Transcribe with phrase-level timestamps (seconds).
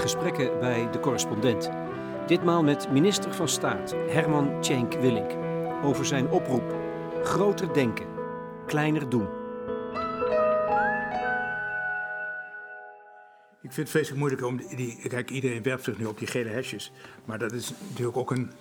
[0.00, 1.70] gesprekken bij de correspondent.
[2.26, 5.30] Ditmaal met minister van Staat Herman Tjenk Willink
[5.82, 6.74] over zijn oproep:
[7.22, 8.06] groter denken,
[8.66, 9.28] kleiner doen.
[13.62, 15.08] Ik vind het vreselijk moeilijk om die.
[15.08, 16.92] Kijk, iedereen werpt zich nu op die gele hesjes.
[17.24, 18.52] Maar dat is natuurlijk ook een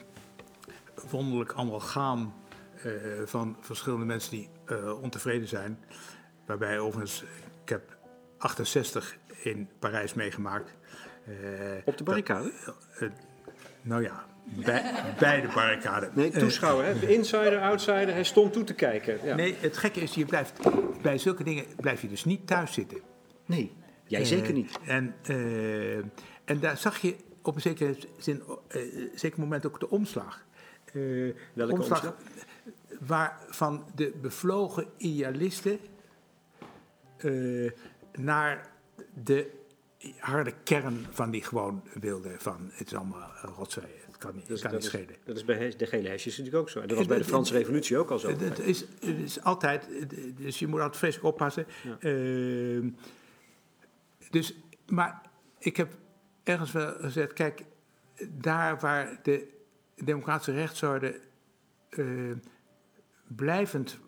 [1.10, 2.34] wonderlijk amalgaam
[2.86, 2.94] uh,
[3.26, 5.80] van verschillende mensen die uh, ontevreden zijn.
[6.46, 7.24] Waarbij overigens,
[7.64, 7.98] ik heb
[8.38, 10.78] 68 in Parijs meegemaakt.
[11.30, 11.36] Uh,
[11.86, 12.52] op de barricade?
[13.82, 16.10] nou ja, bij, bij de barricade.
[16.14, 17.08] Nee, toeschouwer, hè?
[17.08, 19.20] Insider, outsider, hij stond toe te kijken.
[19.24, 19.36] Ja.
[19.36, 20.60] Nee, het gekke is, je blijft,
[21.02, 22.98] bij zulke dingen blijf je dus niet thuis zitten.
[23.46, 23.72] Nee,
[24.04, 24.80] jij zeker niet.
[24.86, 25.16] En,
[26.46, 28.44] en daar zag je op een zekere, zin,
[29.16, 30.46] zeker moment ook de omslag.
[30.94, 31.98] Uh, Welke omslag?
[31.98, 32.16] omslag?
[33.00, 35.80] Waarvan de bevlogen idealisten
[37.18, 37.72] uh,
[38.14, 38.70] naar
[39.24, 39.59] de
[40.18, 44.62] harde kern van die gewoon wilde van het is allemaal rotzooi, het kan niet, dus,
[44.62, 45.16] kan niet is, schelen.
[45.24, 46.86] Dat is bij de gele hesjes natuurlijk ook zo.
[46.86, 48.30] Dat was bij de Franse revolutie ook al zo.
[48.30, 49.88] Het is, het is altijd,
[50.38, 51.68] dus je moet altijd vreselijk oppassen.
[51.84, 51.98] Ja.
[52.00, 52.92] Uh,
[54.30, 54.56] dus,
[54.88, 55.22] maar
[55.60, 55.96] ik heb
[56.44, 57.64] ergens wel gezegd, kijk,
[58.30, 59.48] daar waar de
[59.96, 61.20] democratische rechtsorde
[61.90, 62.36] uh,
[63.28, 64.00] blijvend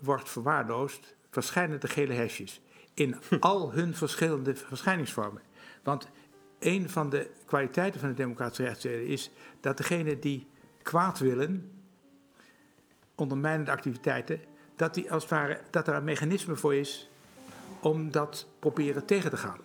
[0.00, 2.60] wordt verwaarloosd, verschijnen de gele hesjes
[2.96, 5.42] in al hun verschillende verschijningsvormen.
[5.82, 6.08] Want
[6.58, 9.30] een van de kwaliteiten van de democratische rechtsorde is
[9.60, 10.46] dat degene die
[10.82, 11.70] kwaad willen,
[13.14, 14.40] ondermijnende activiteiten,
[14.76, 17.10] dat, die als het ware, dat er een mechanisme voor is
[17.80, 19.58] om dat proberen tegen te gaan.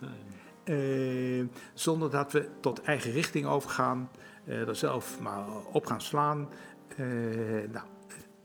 [0.63, 4.09] Uh, zonder dat we tot eigen richting overgaan,
[4.45, 6.49] uh, er zelf maar op gaan slaan.
[6.97, 7.07] Uh,
[7.71, 7.85] nou,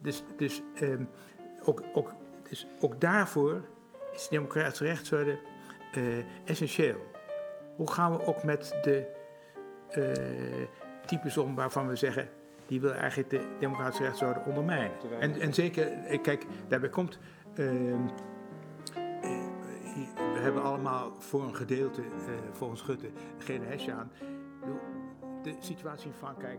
[0.01, 1.09] dus, dus, um,
[1.65, 2.13] ook, ook,
[2.49, 3.63] dus ook daarvoor
[4.17, 5.39] is de democratische rechtsorde
[6.45, 7.11] essentieel.
[7.77, 9.07] Hoe gaan we ook met de
[11.07, 12.29] types om waarvan we zeggen,
[12.67, 14.91] die wil eigenlijk de democratische rechtsorde ondermijnen.
[15.21, 17.19] En, en zeker, kijk, daarbij komt
[17.55, 18.07] ehm,
[20.17, 22.07] we hebben allemaal voor een gedeelte, uh,
[22.53, 24.11] volgens Schutte, geen hesje aan.
[25.43, 26.59] De situatie in Frankrijk.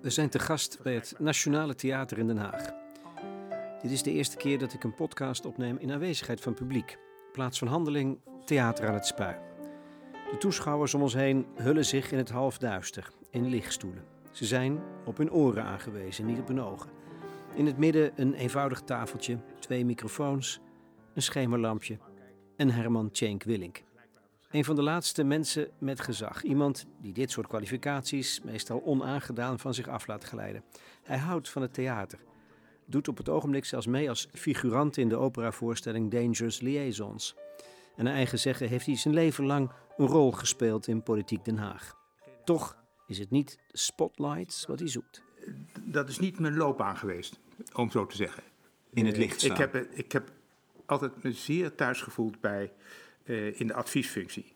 [0.00, 2.70] We zijn te gast bij het Nationale Theater in Den Haag.
[3.82, 6.98] Dit is de eerste keer dat ik een podcast opneem in aanwezigheid van publiek.
[7.32, 9.36] Plaats van handeling, theater aan het spui.
[10.30, 14.04] De toeschouwers om ons heen hullen zich in het halfduister, in lichtstoelen.
[14.30, 16.90] Ze zijn op hun oren aangewezen, niet op hun ogen.
[17.54, 20.60] In het midden een eenvoudig tafeltje, twee microfoons,
[21.14, 21.98] een schemerlampje
[22.56, 23.82] en Herman Tjenk Willink.
[24.50, 26.42] Een van de laatste mensen met gezag.
[26.42, 30.64] Iemand die dit soort kwalificaties meestal onaangedaan van zich af laat glijden.
[31.02, 32.18] Hij houdt van het theater.
[32.84, 37.36] Doet op het ogenblik zelfs mee als figurant in de operavoorstelling Dangerous Liaisons.
[37.96, 41.58] En naar eigen zeggen heeft hij zijn leven lang een rol gespeeld in politiek Den
[41.58, 41.96] Haag.
[42.44, 42.76] Toch
[43.06, 45.22] is het niet de spotlights wat hij zoekt.
[45.80, 47.40] Dat is niet mijn loopbaan geweest,
[47.72, 48.42] om zo te zeggen.
[48.92, 49.50] In het licht staan.
[49.50, 50.32] Ik heb, ik heb
[50.86, 52.72] altijd me zeer thuis gevoeld bij,
[53.24, 54.52] uh, in de adviesfunctie.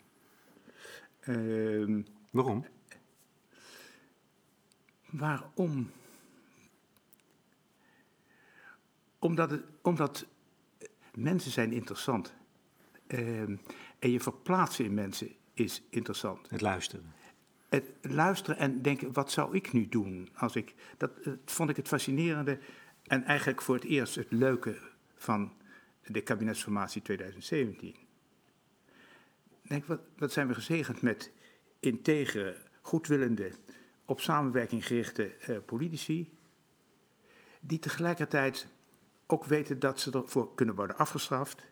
[1.24, 2.66] Uh, Waarom?
[5.10, 5.90] Waarom?
[9.26, 10.26] Omdat, het, omdat
[11.14, 12.34] mensen zijn interessant.
[13.08, 13.40] Uh,
[13.98, 16.50] en je verplaatsen in mensen is interessant.
[16.50, 17.14] Het luisteren.
[17.68, 20.28] Het luisteren en denken, wat zou ik nu doen?
[20.34, 22.58] Als ik, dat, dat vond ik het fascinerende
[23.02, 24.78] en eigenlijk voor het eerst het leuke
[25.14, 25.52] van
[26.06, 27.94] de kabinetsformatie 2017.
[29.62, 31.32] Denk, wat, wat zijn we gezegend met
[31.80, 33.52] integere, goedwillende,
[34.04, 36.30] op samenwerking gerichte uh, politici,
[37.60, 38.68] die tegelijkertijd
[39.26, 41.66] ook weten dat ze ervoor kunnen worden afgestraft.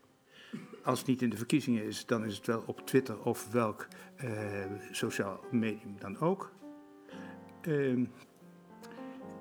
[0.84, 3.88] Als het niet in de verkiezingen is, dan is het wel op Twitter of welk
[4.24, 4.30] uh,
[4.90, 6.52] sociaal medium dan ook.
[7.62, 8.06] Uh,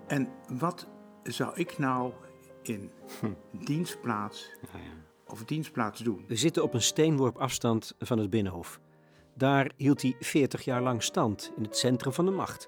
[0.07, 0.29] en
[0.59, 0.87] wat
[1.23, 2.13] zou ik nou
[2.61, 3.31] in hm.
[3.65, 4.79] dienstplaats ja.
[5.27, 6.25] of dienstplaats doen.
[6.27, 8.79] We zitten op een steenworp afstand van het Binnenhof.
[9.33, 12.67] Daar hield hij 40 jaar lang stand in het centrum van de macht.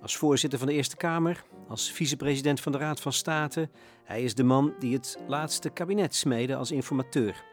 [0.00, 3.68] Als voorzitter van de Eerste Kamer, als vicepresident van de Raad van State.
[4.04, 7.44] Hij is de man die het laatste kabinet smeedde als informateur.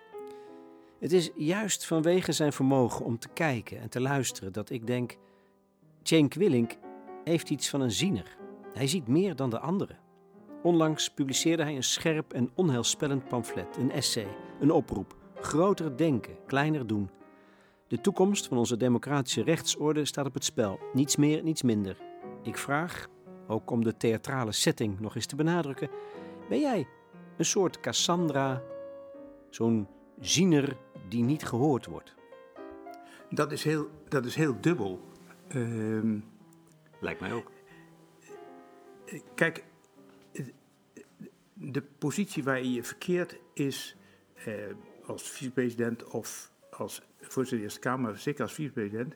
[0.99, 5.17] Het is juist vanwege zijn vermogen om te kijken en te luisteren dat ik denk:
[6.03, 6.77] Cenk Willink
[7.23, 8.37] heeft iets van een ziener.
[8.73, 9.97] Hij ziet meer dan de anderen.
[10.63, 14.27] Onlangs publiceerde hij een scherp en onheilspellend pamflet, een essay,
[14.59, 15.15] een oproep.
[15.35, 17.09] Groter denken, kleiner doen.
[17.87, 20.79] De toekomst van onze democratische rechtsorde staat op het spel.
[20.93, 21.97] Niets meer, niets minder.
[22.43, 23.07] Ik vraag,
[23.47, 25.89] ook om de theatrale setting nog eens te benadrukken:
[26.49, 26.87] ben jij
[27.37, 28.61] een soort Cassandra,
[29.49, 29.87] zo'n
[30.19, 30.77] ziener
[31.09, 32.13] die niet gehoord wordt?
[33.29, 34.99] dat is heel, dat is heel dubbel.
[35.47, 36.19] Ehm,
[37.03, 37.51] Lijkt mij ook.
[39.35, 39.63] Kijk,
[41.53, 43.95] de positie waar je verkeert is
[44.33, 44.53] eh,
[45.05, 49.15] als vicepresident of als voorzitter van de Eerste Kamer, zeker als vicepresident,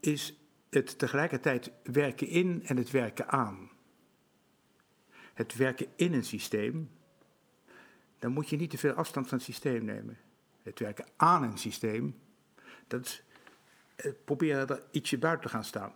[0.00, 0.45] is
[0.76, 3.70] het tegelijkertijd werken in en het werken aan.
[5.34, 6.90] Het werken in een systeem,
[8.18, 10.18] dan moet je niet te veel afstand van het systeem nemen.
[10.62, 12.18] Het werken aan een systeem,
[12.86, 13.22] dat is
[13.96, 15.92] eh, proberen er ietsje buiten te gaan staan.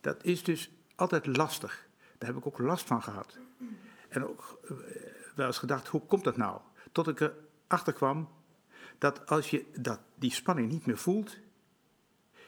[0.00, 1.88] Dat is dus altijd lastig.
[2.18, 3.38] Daar heb ik ook last van gehad.
[4.08, 4.70] En ook eh,
[5.34, 6.60] wel eens gedacht, hoe komt dat nou?
[6.92, 7.20] Tot ik
[7.68, 8.28] erachter kwam
[8.98, 11.38] dat als je dat, die spanning niet meer voelt,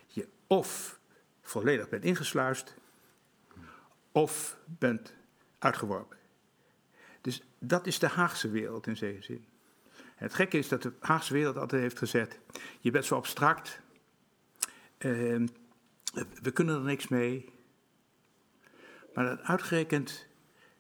[0.07, 1.01] je of
[1.43, 2.75] volledig bent ingesluist,
[4.13, 5.15] of bent
[5.59, 6.19] uitgeworpen.
[7.21, 9.45] Dus dat is de Haagse wereld in zekere zin.
[10.15, 12.39] Het gekke is dat de Haagse wereld altijd heeft gezet,
[12.81, 13.81] je bent zo abstract,
[14.99, 15.47] uh,
[16.43, 17.49] we kunnen er niks mee.
[19.15, 20.27] Maar dat uitgerekend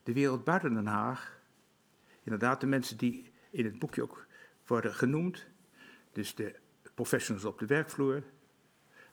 [0.03, 1.41] de wereld buiten Den Haag,
[2.23, 4.27] inderdaad de mensen die in het boekje ook
[4.67, 5.47] worden genoemd,
[6.13, 6.55] dus de
[6.95, 8.23] professionals op de werkvloer,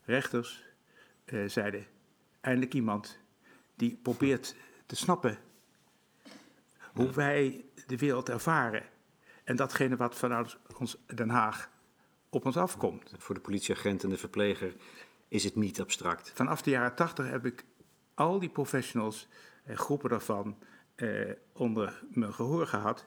[0.05, 0.68] rechters,
[1.45, 1.85] zeiden
[2.41, 3.19] eindelijk iemand
[3.75, 4.55] die probeert
[4.85, 5.37] te snappen
[6.93, 8.83] hoe wij de wereld ervaren.
[9.43, 11.69] En datgene wat vanuit ons Den Haag
[12.29, 13.13] op ons afkomt.
[13.17, 14.75] Voor de politieagent en de verpleger
[15.27, 16.31] is het niet abstract.
[16.35, 17.65] Vanaf de jaren tachtig heb ik
[18.13, 19.27] al die professionals,
[19.63, 20.57] eh, groepen daarvan,
[20.95, 23.05] eh, onder mijn gehoor gehad,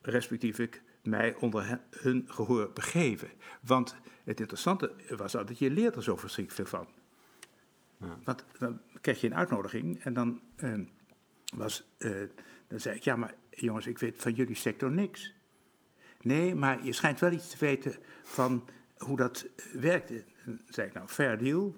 [0.00, 3.30] respectievelijk mij onder hun gehoor begeven.
[3.60, 6.97] Want het interessante was dat je leert er zo verschrikkelijk veel van.
[8.00, 8.18] Ja.
[8.24, 10.86] Want dan krijg je een uitnodiging en dan, uh,
[11.54, 12.22] was, uh,
[12.68, 15.34] dan zei ik, ja maar jongens, ik weet van jullie sector niks.
[16.22, 20.24] Nee, maar je schijnt wel iets te weten van hoe dat werkte.
[20.44, 21.76] Dan zei ik, nou, fair deal.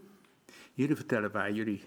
[0.73, 1.83] Jullie vertellen waar jullie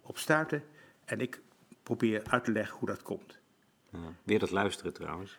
[0.00, 0.62] op starten
[1.04, 1.40] en ik
[1.82, 3.38] probeer uit te leggen hoe dat komt.
[3.90, 5.38] Ja, weer dat luisteren trouwens.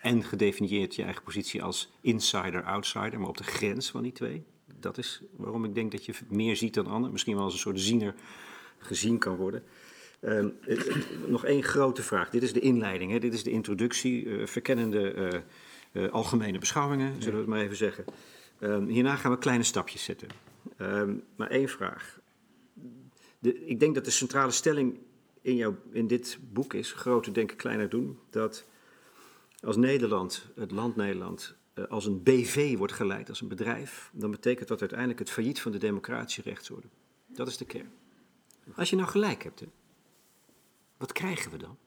[0.00, 4.46] En gedefinieerd je eigen positie als insider-outsider, maar op de grens van die twee.
[4.80, 7.12] Dat is waarom ik denk dat je meer ziet dan anderen.
[7.12, 8.14] Misschien wel als een soort ziener
[8.78, 9.62] gezien kan worden.
[10.20, 10.46] Uh,
[11.26, 12.30] nog één grote vraag.
[12.30, 13.18] Dit is de inleiding, hè?
[13.18, 14.24] dit is de introductie.
[14.24, 15.42] Uh, verkennende
[15.92, 18.04] uh, algemene beschouwingen, zullen we het maar even zeggen.
[18.58, 20.28] Ehm, hierna gaan we kleine stapjes zetten.
[20.76, 22.20] Ehm, maar één vraag.
[23.38, 24.98] De, ik denk dat de centrale stelling
[25.40, 28.18] in, jou, in dit boek is: groter denken, kleiner doen.
[28.30, 28.64] Dat
[29.60, 31.56] als Nederland, het land Nederland,
[31.88, 35.72] als een BV wordt geleid, als een bedrijf, dan betekent dat uiteindelijk het failliet van
[35.72, 36.86] de democratische rechtsorde.
[37.26, 37.92] Dat is de kern.
[38.74, 39.66] Als je nou gelijk hebt, hè,
[40.96, 41.78] wat krijgen we dan?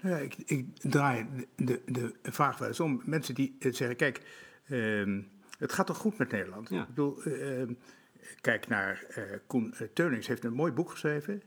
[0.00, 3.02] Nou ja, ik, ik draai de, de, vraag wel eens om.
[3.04, 4.20] Mensen die zeggen, kijk,
[4.66, 5.22] uh,
[5.58, 6.68] het gaat toch goed met Nederland?
[6.68, 6.80] Ja.
[6.82, 7.68] Ik bedoel, uh,
[8.40, 11.42] kijk naar uh, Koen Teunings, heeft een mooi boek geschreven.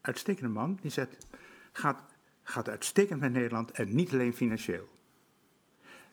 [0.00, 0.78] Uitstekende man.
[0.80, 1.26] Die zegt,
[1.72, 2.02] gaat,
[2.48, 4.88] gaat uitstekend met Nederland en niet alleen financieel.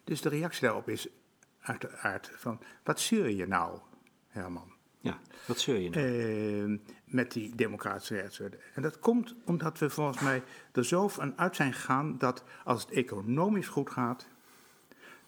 [0.04, 1.08] Dus de reactie daarop is
[1.60, 3.80] uiteraard van, wat zeur je nou,
[4.28, 4.74] Herman?
[5.00, 6.06] Ja, wat zeur je nou?
[6.06, 8.58] Uh, met die democratische rechtsorde.
[8.74, 12.82] En dat komt omdat we volgens mij er zo van uit zijn gegaan dat als
[12.82, 14.28] het economisch goed gaat,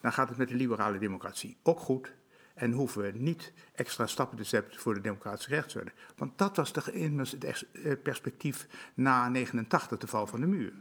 [0.00, 2.12] dan gaat het met de liberale democratie ook goed.
[2.54, 5.92] En hoeven we niet extra stappen te zetten voor de democratische rechtsorde.
[6.16, 7.36] Want dat was de, immers
[7.72, 10.72] het perspectief na 89, de val van de muur.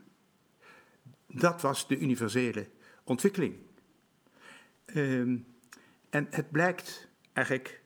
[1.27, 2.69] Dat was de universele
[3.03, 3.55] ontwikkeling.
[4.95, 5.45] Um,
[6.09, 7.81] en het blijkt eigenlijk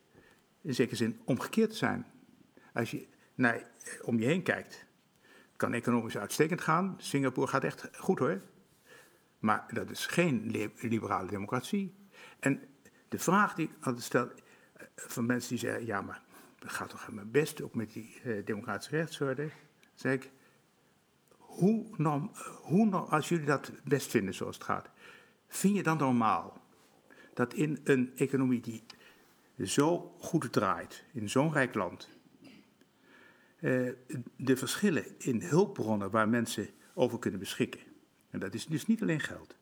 [0.61, 2.05] in zekere zin omgekeerd te zijn.
[2.73, 3.69] Als je naar,
[4.01, 4.85] om je heen kijkt,
[5.55, 6.95] kan economisch uitstekend gaan.
[6.97, 8.41] Singapore gaat echt goed hoor.
[9.39, 11.95] Maar dat is geen liberale democratie.
[12.39, 12.61] En
[13.07, 14.29] de vraag die ik altijd stel
[14.73, 16.21] eh, van mensen die zeggen: ja, maar
[16.59, 19.49] dat gaat toch helemaal best, ook met die uh, democratische rechtsorde.
[19.93, 20.31] zeg ik:
[21.51, 21.85] hoe,
[22.61, 24.89] hoe, als jullie dat best vinden zoals het gaat,
[25.47, 26.61] vind je dan normaal
[27.33, 28.83] dat in een economie die
[29.65, 32.09] zo goed draait, in zo'n rijk land,
[33.59, 33.91] uh,
[34.35, 37.79] de verschillen in hulpbronnen waar mensen over kunnen beschikken.
[38.29, 39.55] En dat is dus niet alleen geld.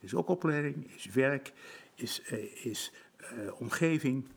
[0.00, 1.52] Is ook opleiding, is werk,
[1.94, 4.28] is, uh, is uh, omgeving.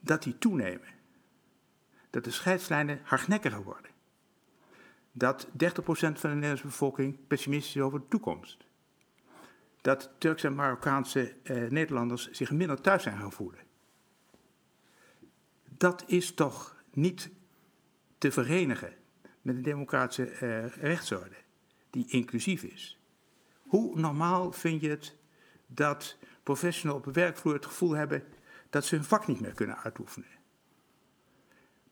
[0.00, 0.88] Dat die toenemen.
[2.10, 3.90] Dat de scheidslijnen hardnekkiger worden.
[5.16, 8.66] Dat 30% van de Nederlandse bevolking pessimistisch is over de toekomst.
[9.80, 11.34] Dat Turkse en Marokkaanse
[11.68, 13.60] Nederlanders zich minder thuis zijn gaan voelen.
[15.68, 17.30] Dat is toch niet
[18.18, 18.92] te verenigen
[19.42, 21.36] met een democratische uh, rechtsorde
[21.90, 22.98] die inclusief is.
[23.62, 25.16] Hoe normaal vind je het
[25.66, 28.24] dat professionals op de werkvloer het gevoel hebben
[28.70, 30.28] dat ze hun vak niet meer kunnen uitoefenen.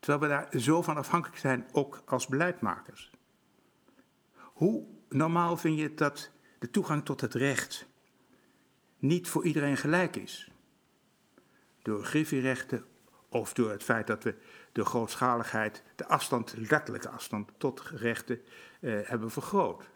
[0.03, 3.11] Terwijl we daar zo van afhankelijk zijn, ook als beleidmakers.
[4.35, 7.87] Hoe normaal vind je dat de toegang tot het recht
[8.97, 10.51] niet voor iedereen gelijk is?
[11.81, 12.85] Door griffierechten
[13.29, 14.35] of door het feit dat we
[14.71, 18.41] de grootschaligheid, de afstand, letterlijke afstand tot rechten
[18.79, 19.89] eh, hebben vergroot.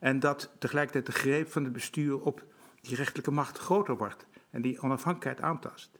[0.00, 2.44] En dat tegelijkertijd de greep van het bestuur op
[2.80, 5.98] die rechtelijke macht groter wordt en die onafhankelijkheid aantast.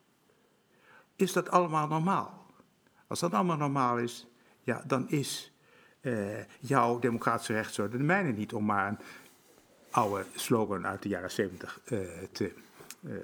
[1.17, 2.46] Is dat allemaal normaal?
[3.07, 4.27] Als dat allemaal normaal is,
[4.63, 5.53] ja, dan is
[6.01, 8.99] uh, jouw democratische rechtsorde de mijne niet, om maar een
[9.91, 12.01] oude slogan uit de jaren zeventig uh,
[12.33, 12.53] te
[13.01, 13.17] uh,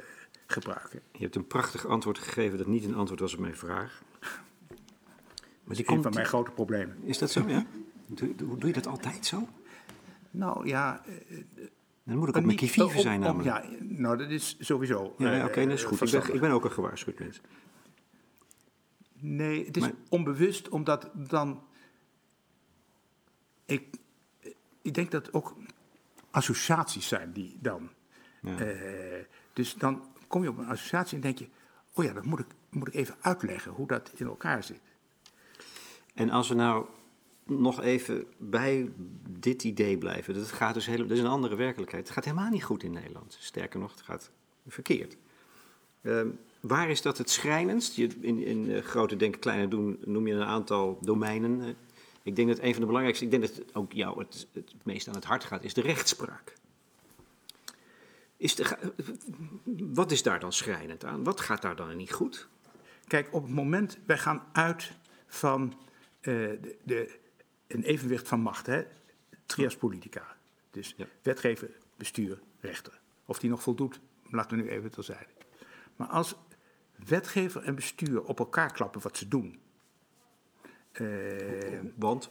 [0.47, 1.01] gebruiken.
[1.13, 4.03] Je hebt een prachtig antwoord gegeven dat niet een antwoord was op mijn vraag.
[5.65, 6.97] Maar die een van mijn grote problemen.
[7.05, 7.67] Is dat zo, ja?
[8.07, 9.49] Doe, doe, doe je dat altijd zo?
[10.31, 11.03] Nou ja.
[12.05, 13.49] Dan moet ik op mijn zijn namelijk.
[13.49, 15.15] ja, nou dat is sowieso.
[15.19, 16.01] Ja, ja oké, dat is goed.
[16.01, 17.41] Ik ben, ik ben, ook een gewaarschuwd mens.
[19.25, 21.63] Nee, het is maar, onbewust, omdat dan.
[23.65, 23.97] Ik,
[24.83, 25.57] ik denk dat ook
[26.31, 27.91] associaties zijn die dan.
[28.41, 28.61] Ja.
[28.61, 31.49] Uh, dus dan kom je op een associatie en denk je:
[31.93, 34.81] oh ja, dat moet ik, moet ik even uitleggen hoe dat in elkaar zit.
[36.15, 36.87] En als we nou
[37.45, 38.93] nog even bij
[39.29, 40.35] dit idee blijven.
[40.35, 42.05] Dat, gaat dus helemaal, dat is een andere werkelijkheid.
[42.05, 43.37] Het gaat helemaal niet goed in Nederland.
[43.41, 44.31] Sterker nog, het gaat
[44.67, 45.17] verkeerd.
[46.03, 46.21] Uh,
[46.63, 47.95] waar is dat het schrijnendst?
[47.97, 51.61] Je, in, in uh, grote denken, kleine doen noem je een aantal domeinen.
[51.61, 51.69] Uh,
[52.23, 55.09] ik denk dat een van de belangrijkste, ik denk dat ook jou het, het meest
[55.09, 56.55] aan het hart gaat, is de rechtspraak.
[58.37, 58.77] Is de,
[59.93, 61.25] wat is daar dan schrijnend aan?
[61.25, 62.49] Wat gaat daar dan niet goed?
[63.07, 64.93] Kijk, op het moment, wij gaan uit
[65.27, 65.75] van
[66.21, 67.19] de, de
[67.67, 68.85] een evenwicht van macht, hè?
[69.47, 70.37] trias politica.
[70.71, 71.07] Dus ja.
[71.23, 73.01] wetgever, bestuur, rechter.
[73.25, 74.01] Of die nog voldoet,
[74.31, 75.31] laten we nu even terzijde.
[75.97, 76.35] Maar als
[77.07, 79.61] wetgever en bestuur op elkaar klappen wat ze doen.
[81.01, 82.31] Uh, Want?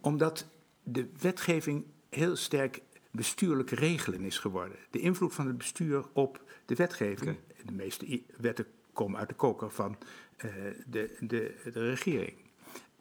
[0.00, 0.48] Omdat
[0.82, 4.76] de wetgeving heel sterk bestuurlijk regelen is geworden.
[4.90, 7.30] De invloed van het bestuur op de wetgeving.
[7.30, 7.64] Okay.
[7.64, 9.98] De meeste wetten komen uit de koker van
[10.44, 10.52] uh,
[10.86, 12.34] de, de, de regering.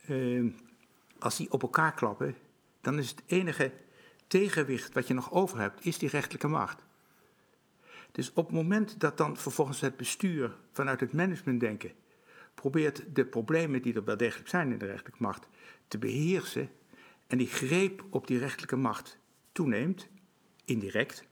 [0.10, 0.54] Uh,
[1.20, 2.36] als die op elkaar klappen,
[2.82, 3.72] dan is het enige
[4.28, 6.86] tegenwicht wat je nog over hebt, is die rechtelijke macht.
[8.18, 11.92] Dus op het moment dat dan vervolgens het bestuur vanuit het managementdenken
[12.54, 15.48] probeert de problemen die er wel degelijk zijn in de rechterlijke macht
[15.88, 16.70] te beheersen
[17.28, 19.20] en die greep op die rechterlijke macht
[19.52, 20.08] toeneemt,
[20.66, 21.28] indirect,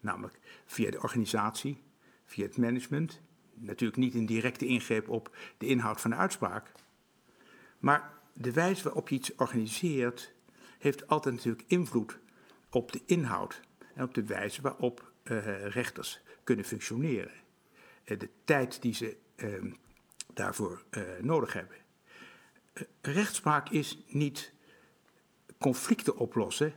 [0.00, 1.82] namelijk via de organisatie,
[2.24, 3.20] via het management,
[3.54, 6.72] natuurlijk niet een directe ingreep op de inhoud van de uitspraak,
[7.78, 10.32] maar de wijze waarop je iets organiseert,
[10.78, 12.18] heeft altijd natuurlijk invloed
[12.70, 13.60] op de inhoud
[13.94, 17.32] en op de wijze waarop uh, rechters kunnen functioneren.
[18.04, 19.72] Uh, de tijd die ze uh,
[20.34, 21.76] daarvoor eh, nodig hebben.
[23.00, 24.52] rechtspraak is niet
[25.58, 26.72] conflicten oplossen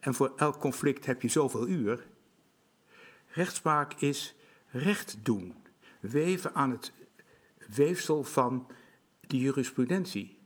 [0.00, 2.06] en voor elk conflict heb je zoveel uur.
[3.26, 4.34] Rechtspraak is
[4.70, 5.54] recht doen,
[6.00, 6.92] weven aan het
[7.68, 8.66] weefsel van
[9.20, 10.38] de jurisprudentie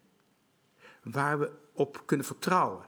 [1.03, 2.85] waar we op kunnen vertrouwen.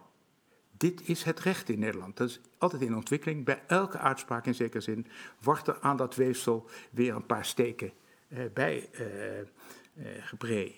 [0.77, 2.17] Dit is het recht in Nederland.
[2.17, 3.45] Dat is altijd in ontwikkeling.
[3.45, 5.07] Bij elke uitspraak in zekere zin
[5.41, 7.93] wordt er aan dat weefsel weer een paar steken
[8.29, 10.71] eh, bij eh, eh.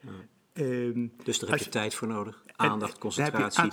[0.00, 0.10] Ja.
[0.52, 2.44] Um, dus daar heb je, je, tijd voor nodig.
[2.56, 3.70] Aandacht, en, concentratie.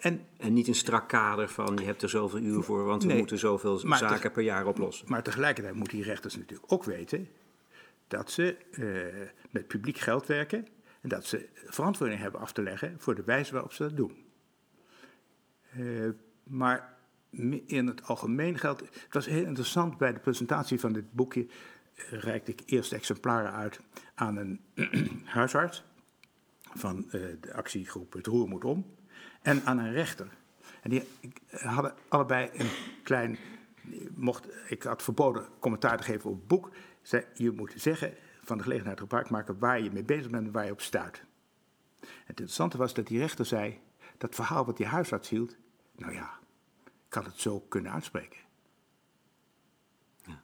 [0.00, 3.14] En, en, niet een strak kader van je hebt er zoveel uur voor, want we
[3.14, 5.06] moeten zoveel zaken te, per jaar oplossen.
[5.08, 7.28] Maar tegelijkertijd moeten die rechters natuurlijk ook weten
[8.08, 10.66] dat ze uh, met publiek geld werken
[11.00, 14.25] en dat ze verantwoording hebben af te leggen voor de wijze waarop ze dat doen.
[15.78, 16.10] Uh,
[16.42, 16.94] maar
[17.66, 18.80] in het algemeen geldt.
[18.80, 21.46] Het was heel interessant bij de presentatie van dit boekje.
[21.96, 23.80] Uh, reikte ik eerst exemplaren uit
[24.14, 24.60] aan een
[25.24, 25.84] huisarts
[26.74, 28.86] van uh, de actiegroep Het Roer moet om.
[29.42, 30.28] En aan een rechter.
[30.82, 31.02] En die
[31.50, 32.70] hadden allebei een
[33.02, 33.38] klein.
[34.14, 36.70] Mocht, ik had verboden commentaar te geven op het boek.
[37.02, 40.52] Zei, je moet zeggen van de gelegenheid gebruik maken waar je mee bezig bent en
[40.52, 41.22] waar je op stuit.
[42.00, 43.78] Het interessante was dat die rechter zei,
[44.18, 45.56] dat verhaal wat die huisarts hield,
[45.96, 46.38] nou ja,
[47.08, 48.38] ik had het zo kunnen uitspreken.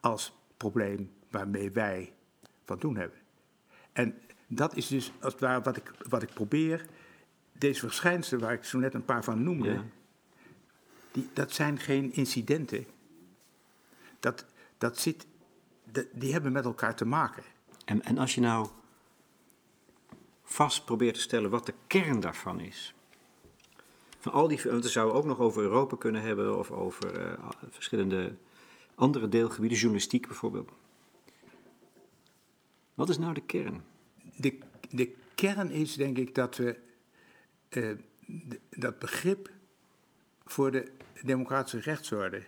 [0.01, 2.13] Als probleem waarmee wij
[2.63, 3.19] van doen hebben.
[3.91, 6.85] En dat is dus als het ware wat ik, wat ik probeer.
[7.51, 9.83] Deze verschijnselen waar ik zo net een paar van noemde, ja.
[11.11, 12.85] die, dat zijn geen incidenten.
[14.19, 14.45] Dat,
[14.77, 15.25] dat zit,
[16.11, 17.43] die hebben met elkaar te maken.
[17.85, 18.67] En, en als je nou
[20.43, 22.93] vast probeert te stellen wat de kern daarvan is.
[24.23, 27.49] Van al die, want we zouden ook nog over Europa kunnen hebben of over uh,
[27.69, 28.35] verschillende
[28.95, 30.71] andere deelgebieden, journalistiek bijvoorbeeld.
[32.93, 33.83] Wat is nou de kern?
[34.35, 34.57] De,
[34.89, 36.79] de kern is denk ik dat we
[37.69, 37.91] eh,
[38.69, 39.49] dat begrip
[40.45, 40.91] voor de
[41.23, 42.43] democratische rechtsorde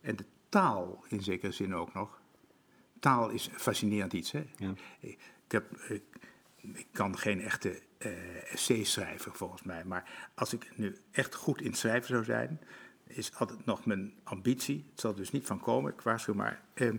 [0.00, 2.20] en de taal in zekere zin ook nog.
[3.00, 4.32] Taal is fascinerend iets.
[4.32, 4.44] Hè?
[4.56, 4.74] Ja.
[5.00, 6.02] Ik, heb, ik,
[6.62, 11.60] ik, kan geen echte uh, essay schrijven volgens mij, maar als ik nu echt goed
[11.60, 12.60] in het schrijven zou zijn,
[13.06, 16.92] is altijd nog mijn ambitie, het zal dus niet van komen, ik waarschuw maar, uh,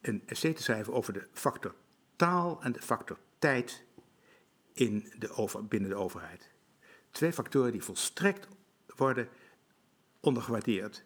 [0.00, 1.74] een essay te schrijven over de factor
[2.16, 3.84] taal en de factor tijd
[4.72, 6.50] in de over, binnen de overheid.
[7.10, 8.48] Twee factoren die volstrekt
[8.86, 9.28] worden
[10.20, 11.04] ondergewaardeerd.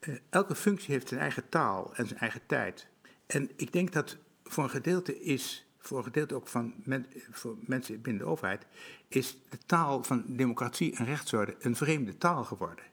[0.00, 2.88] Uh, elke functie heeft zijn eigen taal en zijn eigen tijd.
[3.26, 7.56] En ik denk dat voor een gedeelte is, voor een gedeelte ook van men, voor
[7.60, 8.66] mensen binnen de overheid,
[9.08, 12.84] is de taal van democratie en rechtsorde een vreemde taal geworden.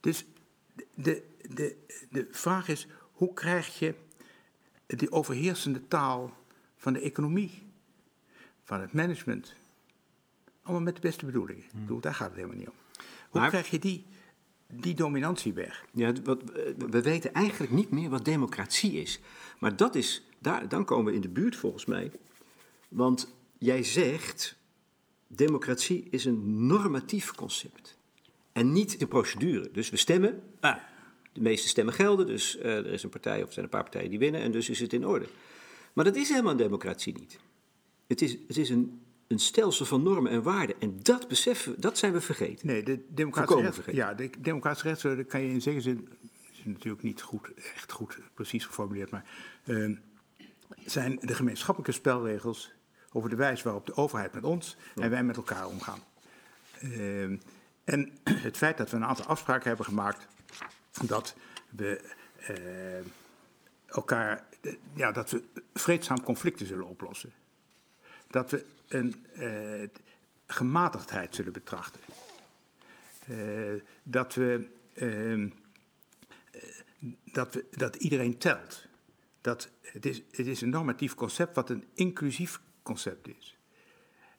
[0.00, 0.26] Dus
[0.94, 1.76] de, de,
[2.10, 3.94] de vraag is, hoe krijg je
[4.86, 6.36] die overheersende taal
[6.76, 7.62] van de economie,
[8.64, 9.54] van het management,
[10.62, 11.64] allemaal met de beste bedoelingen.
[11.70, 11.80] Hmm.
[11.80, 12.74] Ik bedoel, daar gaat het helemaal niet om.
[13.30, 14.06] Hoe krijg je die,
[14.66, 15.84] die dominantie weg?
[15.92, 16.42] Ja, wat,
[16.76, 19.20] we weten eigenlijk niet meer wat democratie is.
[19.58, 22.10] Maar dat is, daar, dan komen we in de buurt volgens mij.
[22.88, 24.56] Want jij zegt,
[25.26, 27.98] democratie is een normatief concept.
[28.52, 29.70] En niet de procedure.
[29.72, 30.76] Dus we stemmen, ah,
[31.32, 33.82] de meeste stemmen gelden, dus uh, er is een partij of er zijn een paar
[33.82, 35.26] partijen die winnen en dus is het in orde.
[35.92, 37.38] Maar dat is helemaal een democratie niet.
[38.06, 41.98] Het is, het is een, een stelsel van normen en waarden en dat beseffen, dat
[41.98, 42.66] zijn we vergeten.
[42.66, 46.08] Nee, de democratische, recht, ja, de democratische rechtsorde kan je in zekere zin,
[46.52, 49.24] is natuurlijk niet goed, echt goed precies geformuleerd, maar
[49.64, 49.96] uh,
[50.86, 52.72] zijn de gemeenschappelijke spelregels
[53.12, 56.02] over de wijze waarop de overheid met ons en wij met elkaar omgaan.
[56.82, 57.38] Uh,
[57.84, 60.26] en het feit dat we een aantal afspraken hebben gemaakt
[61.06, 61.34] dat
[61.70, 62.00] we
[62.50, 63.06] uh,
[63.86, 64.44] elkaar,
[64.94, 65.42] ja, dat we
[65.74, 67.32] vreedzaam conflicten zullen oplossen.
[68.26, 69.88] Dat we een uh,
[70.46, 72.00] gematigdheid zullen betrachten.
[74.02, 75.48] Dat we, ehm,
[77.24, 78.88] dat we, dat iedereen telt.
[79.40, 83.56] Dat het, is, het is een normatief concept wat een inclusief concept is.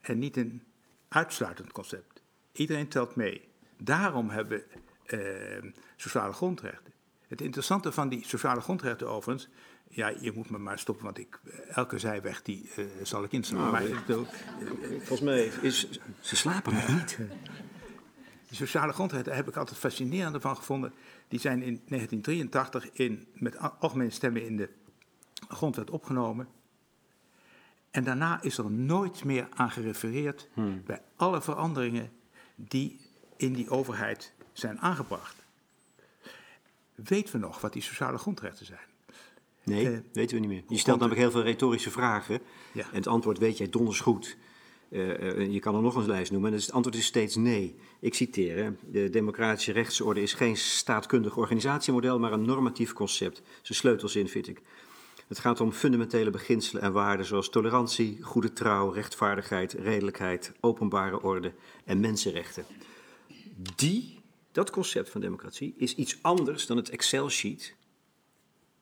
[0.01, 0.63] En niet een
[1.07, 2.21] uitsluitend concept.
[2.51, 3.49] Iedereen telt mee.
[3.77, 4.63] Daarom hebben
[5.07, 6.93] we uh, sociale grondrechten.
[7.27, 9.49] Het interessante van die sociale grondrechten overigens,
[9.87, 13.31] ja, je moet me maar stoppen, want ik, eh, elke zijweg die uh, zal ik
[13.31, 13.59] inslaan.
[13.59, 14.25] Nou, maar, ik bedoel,
[14.97, 15.87] volgens mij is,
[16.19, 17.17] ze slapen nog niet.
[18.47, 20.93] Die sociale grondrechten heb ik altijd fascinerend van gevonden.
[21.27, 24.69] Die zijn in 1983 in, met algemene stemmen in de
[25.51, 26.47] grondwet opgenomen.
[27.91, 30.81] En daarna is er nooit meer aan gerefereerd hmm.
[30.85, 32.11] bij alle veranderingen
[32.55, 32.99] die
[33.37, 35.35] in die overheid zijn aangebracht.
[36.95, 38.89] Weten we nog wat die sociale grondrechten zijn?
[39.63, 40.63] Nee, uh, weten we niet meer.
[40.67, 42.39] Je stelt namelijk heel veel retorische vragen.
[42.71, 42.83] Ja.
[42.83, 44.37] En het antwoord weet jij donders goed.
[44.89, 46.51] Uh, uh, je kan er nog een lijst noemen.
[46.51, 47.75] En het antwoord is steeds nee.
[47.99, 53.41] Ik citeer: De democratische rechtsorde is geen staatkundig organisatiemodel, maar een normatief concept.
[53.61, 54.61] Zijn sleutelzin vind ik.
[55.32, 61.54] Het gaat om fundamentele beginselen en waarden zoals tolerantie, goede trouw, rechtvaardigheid, redelijkheid, openbare orde
[61.86, 62.65] en mensenrechten.
[63.76, 64.20] Die
[64.52, 67.76] dat concept van democratie is iets anders dan het Excel-sheet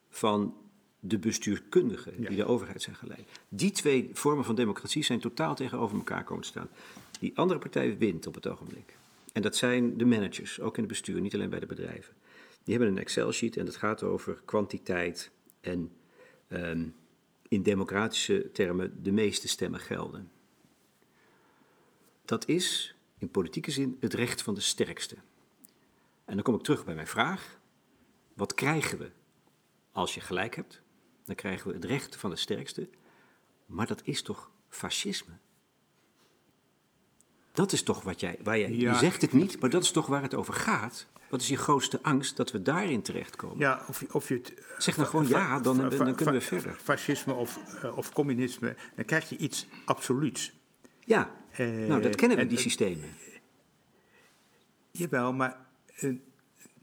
[0.09, 0.55] van
[0.99, 3.29] de bestuurkundigen die de overheid zijn geleid.
[3.49, 6.69] Die twee vormen van democratie zijn totaal tegenover elkaar komen te staan.
[7.19, 8.97] Die andere partij wint op het ogenblik.
[9.33, 12.13] En dat zijn de managers, ook in het bestuur, niet alleen bij de bedrijven.
[12.63, 15.31] Die hebben een Excel-sheet en dat gaat over kwantiteit
[15.61, 15.91] en
[16.49, 16.95] um,
[17.47, 20.31] in democratische termen de meeste stemmen gelden.
[22.25, 25.15] Dat is in politieke zin het recht van de sterkste.
[26.25, 27.59] En dan kom ik terug bij mijn vraag.
[28.33, 29.11] Wat krijgen we
[29.91, 30.81] als je gelijk hebt?
[31.23, 32.89] Dan krijgen we het recht van de sterkste.
[33.65, 35.33] Maar dat is toch fascisme?
[37.51, 40.05] Dat is toch wat jij, waar jij, je zegt het niet, maar dat is toch
[40.05, 41.07] waar het over gaat.
[41.29, 43.57] Wat is je grootste angst dat we daarin terechtkomen?
[43.57, 44.53] Ja, of, of je het...
[44.77, 46.75] Zeg dan gewoon ja, dan, dan, kunnen we verder.
[46.83, 50.53] Fascisme of, uh, of communisme, dan krijg je iets absoluuts.
[50.99, 53.09] Ja, uh, nou dat kennen we, die systemen.
[54.91, 55.65] Jawel, maar
[55.99, 56.15] uh,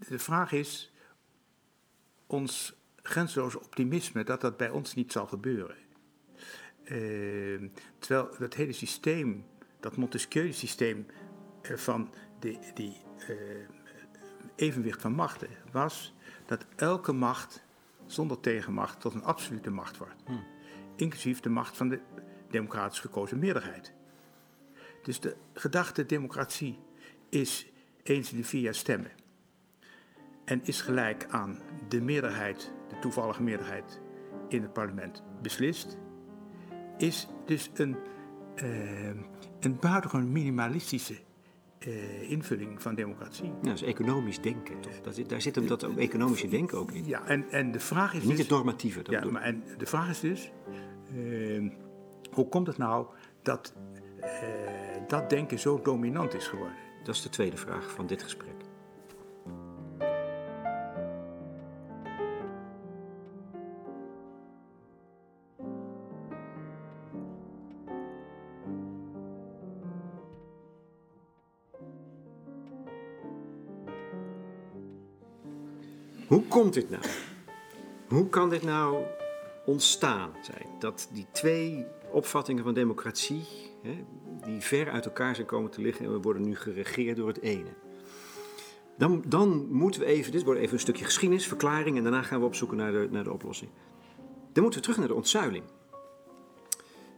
[0.09, 0.93] de vraag is,
[2.27, 5.77] ons grenzeloze optimisme, dat dat bij ons niet zal gebeuren.
[7.99, 9.45] Terwijl dat hele systeem,
[9.81, 11.07] dat Montesquieu-systeem
[11.63, 12.97] van die, die
[14.57, 16.15] evenwicht van machten, was
[16.47, 17.65] dat elke macht
[18.07, 20.23] zonder tegenmacht tot een absolute macht wordt.
[20.25, 20.33] Hm.
[20.97, 22.01] Inclusief de macht van de
[22.51, 23.93] democratisch gekozen meerderheid.
[25.03, 26.79] Dus de gedachte democratie
[27.29, 27.67] is
[28.03, 29.11] eens in de vier jaar stemmen.
[30.45, 34.01] en is gelijk aan de meerderheid, de toevallige meerderheid
[34.49, 35.99] in het parlement beslist,
[36.99, 37.97] is dus een,
[38.63, 39.09] uh,
[39.61, 41.19] een buitengewoon minimalistische
[41.87, 43.45] uh, invulling van democratie.
[43.45, 45.01] Ja, dat is economisch denken, toch?
[45.01, 47.07] Dat, daar zit hem dat ook, economische denken ook in.
[47.07, 49.03] Ja, en, en de vraag is Niet dus, het normatieve.
[49.03, 50.53] Dat ja, maar en de vraag is dus,
[51.15, 51.71] uh,
[52.31, 53.07] hoe komt het nou
[53.43, 53.75] dat
[55.09, 56.77] dat denken zo dominant is geworden?
[57.05, 58.56] Dat is de tweede vraag van dit gesprek.
[76.49, 77.03] Komt dit nou?
[78.09, 79.05] Hoe kan dit nou
[79.65, 80.69] ontstaan zijn?
[80.79, 83.45] Dat die twee opvattingen van democratie,
[83.83, 84.05] hè,
[84.45, 87.41] die ver uit elkaar zijn komen te liggen en we worden nu geregeerd door het
[87.41, 87.71] ene.
[88.99, 92.41] Dan, dan moeten we even, dit wordt even een stukje geschiedenis, verklaring en daarna gaan
[92.41, 93.71] we op zoek naar de, naar de oplossing.
[94.53, 95.65] Dan moeten we terug naar de ontzuiling.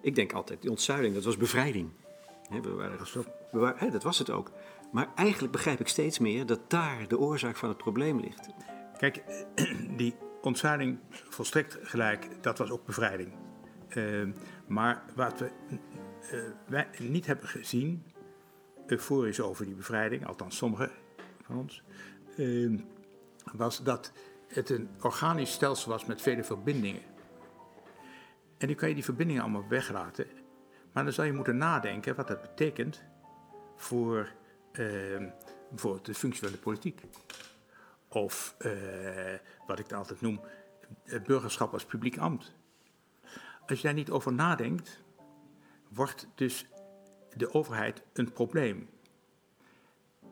[0.00, 1.90] Ik denk altijd, die ontzuiling, dat was bevrijding.
[2.48, 2.98] Hè, we waren,
[3.52, 4.50] we waren, hè, dat was het ook.
[4.92, 8.48] Maar eigenlijk begrijp ik steeds meer dat daar de oorzaak van het probleem ligt.
[8.98, 9.22] Kijk,
[9.96, 13.32] die ontzuiling volstrekt gelijk, dat was ook bevrijding.
[13.88, 14.28] Uh,
[14.66, 15.50] maar wat we
[16.66, 18.04] wij niet hebben gezien,
[18.86, 20.90] euforisch over die bevrijding, althans sommigen
[21.42, 21.82] van ons,
[22.36, 22.80] uh,
[23.52, 24.12] was dat
[24.46, 27.02] het een organisch stelsel was met vele verbindingen.
[28.58, 30.26] En nu kan je die verbindingen allemaal weglaten,
[30.92, 33.02] maar dan zou je moeten nadenken wat dat betekent
[33.76, 34.32] voor
[35.70, 37.00] bijvoorbeeld de de politiek.
[38.08, 38.72] Of uh,
[39.66, 40.40] wat ik altijd noem,
[41.26, 42.54] burgerschap als publiek ambt.
[43.66, 45.02] Als je daar niet over nadenkt,
[45.88, 46.66] wordt dus
[47.36, 48.88] de overheid een probleem.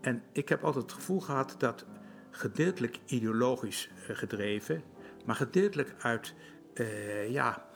[0.00, 1.84] En ik heb altijd het gevoel gehad dat
[2.30, 4.82] gedeeltelijk ideologisch uh, gedreven,
[5.24, 6.34] maar gedeeltelijk uit
[6.74, 7.68] uh, ja,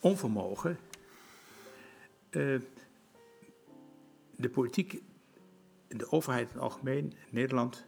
[0.00, 0.78] onvermogen,
[4.36, 5.02] de politiek,
[5.88, 7.86] de overheid in het algemeen, Nederland,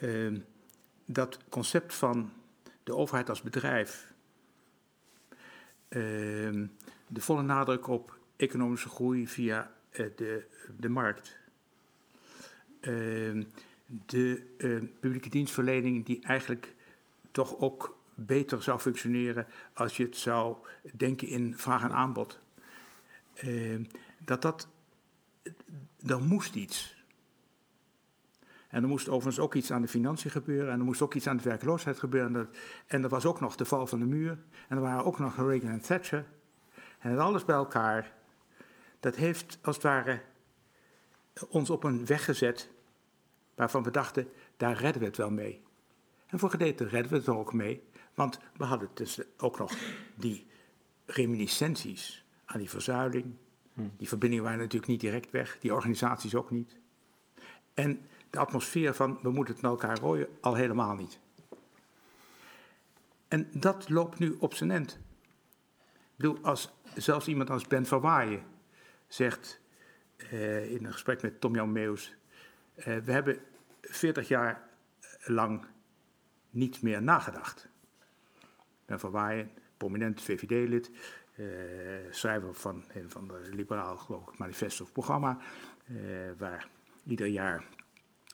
[0.00, 0.40] uh,
[1.04, 2.32] dat concept van
[2.82, 4.12] de overheid als bedrijf,
[5.88, 6.00] uh,
[7.06, 10.46] de volle nadruk op economische groei via uh, de,
[10.76, 11.36] de markt,
[12.80, 13.42] ehm,
[14.06, 14.42] de
[15.00, 16.74] publieke dienstverlening die eigenlijk
[17.30, 20.56] toch ook beter zou functioneren als je het zou
[20.96, 22.38] denken in vraag en aanbod.
[24.18, 24.68] dat dat,
[26.06, 26.97] er moest iets.
[28.68, 30.72] En er moest overigens ook iets aan de financiën gebeuren.
[30.72, 32.48] En er moest ook iets aan de werkloosheid gebeuren.
[32.86, 34.38] En, er was ook nog de val van de muur.
[34.68, 36.24] En er waren ook nog Reagan en Thatcher.
[36.98, 38.12] En alles bij elkaar,
[39.00, 40.20] dat heeft als het ware
[41.48, 42.70] ons op een weg gezet
[43.54, 45.62] waarvan we dachten, daar redden we het wel mee.
[46.26, 47.82] En voor gedeelte redden we het er ook mee,
[48.14, 49.72] want we hadden dus ook nog
[50.14, 50.46] die
[51.06, 53.34] reminiscenties aan die verzuiling.
[53.72, 53.92] Hmm.
[53.96, 56.76] Die verbindingen waren natuurlijk niet direct weg, die organisaties ook niet.
[57.74, 61.20] En de atmosfeer van we moeten het met elkaar rooien al helemaal niet.
[63.28, 64.98] En dat loopt nu op zijn end.
[65.92, 68.42] Ik bedoel, als zelfs iemand als Ben van Waaien
[69.06, 69.60] zegt
[70.32, 72.16] uh, in een gesprek met Tom Jan Meus,
[72.76, 73.38] uh, we hebben
[73.80, 74.68] 40 jaar
[75.24, 75.66] lang
[76.50, 77.68] niet meer nagedacht.
[78.86, 80.90] Ben van Waaien, prominent VVD-lid,
[81.36, 81.46] uh,
[82.10, 85.38] schrijver van een van de liberaal geloof ik manifest of programma,
[86.38, 86.68] waar
[87.04, 87.64] ieder jaar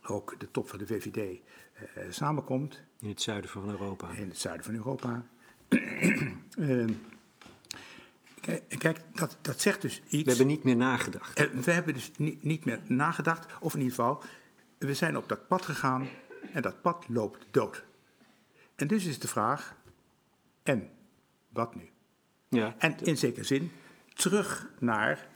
[0.07, 1.41] ook de top van de VVD
[1.75, 2.83] eh, samenkomt.
[2.99, 4.11] In het zuiden van Europa.
[4.11, 5.27] In het zuiden van Europa.
[6.59, 6.87] uh,
[8.79, 10.23] kijk, dat, dat zegt dus iets.
[10.23, 11.41] We hebben niet meer nagedacht.
[11.41, 14.23] Uh, we hebben dus niet, niet meer nagedacht, of in ieder geval,
[14.79, 16.09] we zijn op dat pad gegaan
[16.53, 17.85] en dat pad loopt dood.
[18.75, 19.77] En dus is de vraag,
[20.63, 20.91] en
[21.49, 21.91] wat nu?
[22.49, 23.73] Ja, en in zekere zin
[24.15, 25.27] terug naar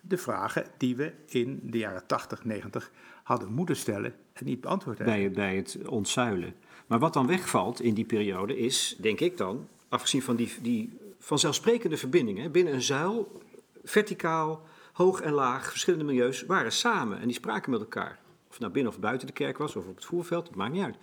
[0.00, 2.90] de vragen die we in de jaren 80, 90
[3.22, 5.16] hadden moeten stellen en niet beantwoord hebben.
[5.16, 6.54] Bij, bij het ontzuilen.
[6.86, 10.98] Maar wat dan wegvalt in die periode is, denk ik dan, afgezien van die, die
[11.18, 13.42] vanzelfsprekende verbindingen binnen een zuil,
[13.84, 18.18] verticaal, hoog en laag, verschillende milieus, waren samen en die spraken met elkaar.
[18.46, 20.72] Of het nou binnen of buiten de kerk was, of op het voerveld, dat maakt
[20.72, 20.96] niet uit.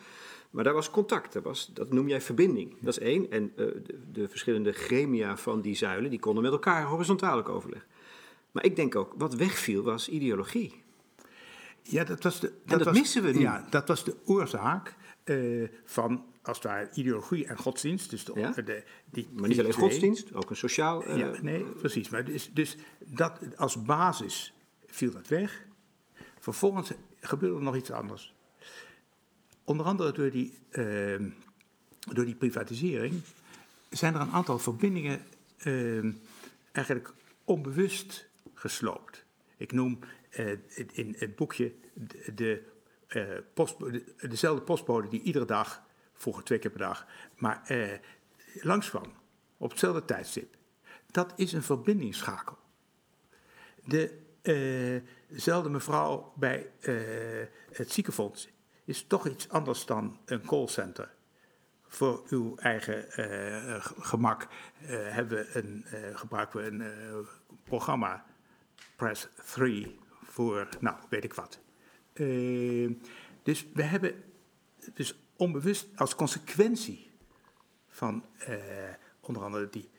[0.50, 2.76] Maar daar was contact, dat, was, dat noem jij verbinding.
[2.80, 3.32] Dat is één.
[3.32, 7.90] En de, de, verschillende gremia van die zuilen, die konden met elkaar horizontaal overleggen.
[8.52, 10.84] Maar ik denk ook, wat wegviel was ideologie.
[11.84, 13.40] Ja, dat was de, dat, en dat missen we nu.
[13.40, 18.10] Ja, dat was de oorzaak uh, van, als het ware, ideologie en godsdienst.
[18.10, 18.52] Dus de, ja?
[18.52, 21.08] de, die, maar niet alleen godsdienst, ook een sociaal...
[21.08, 22.10] Uh, ja, nee, precies.
[22.10, 24.54] Maar dus, dus dat, als basis
[24.88, 25.66] viel dat weg.
[26.40, 28.34] Vervolgens gebeurde er nog iets anders.
[29.64, 31.30] onder andere door die, ehm,
[32.14, 33.22] door die privatisering
[33.90, 35.26] zijn er een aantal verbindingen
[35.58, 36.12] ehm,
[36.72, 37.14] eigenlijk
[37.44, 39.26] onbewust gesloopt.
[39.58, 40.10] Ik noem eh,
[40.92, 41.74] in het boekje
[42.34, 42.64] de,
[43.08, 43.76] eh, post,
[44.30, 48.00] dezelfde postbode die iedere dag, vroeger twee keer per dag, maar eh,
[48.54, 49.14] langskwam
[49.58, 50.56] op hetzelfde tijdstip.
[51.12, 52.58] Dat is een verbindingsschakel.
[53.84, 54.28] De,
[55.28, 56.72] dezelfde mevrouw bij
[57.72, 58.50] het ziekenfonds
[58.86, 61.12] is toch iets anders dan een callcenter.
[61.88, 63.06] Voor uw eigen
[64.00, 64.48] gemak
[64.92, 67.28] hebben een, gebruiken we een
[67.64, 68.26] programma,
[68.96, 70.00] Press 3,
[70.40, 71.60] voor, nou, weet ik wat.
[72.14, 72.92] Uh,
[73.44, 74.24] dus we hebben
[74.94, 77.12] dus onbewust als consequentie
[77.88, 78.56] van uh,
[79.20, 79.90] onder andere die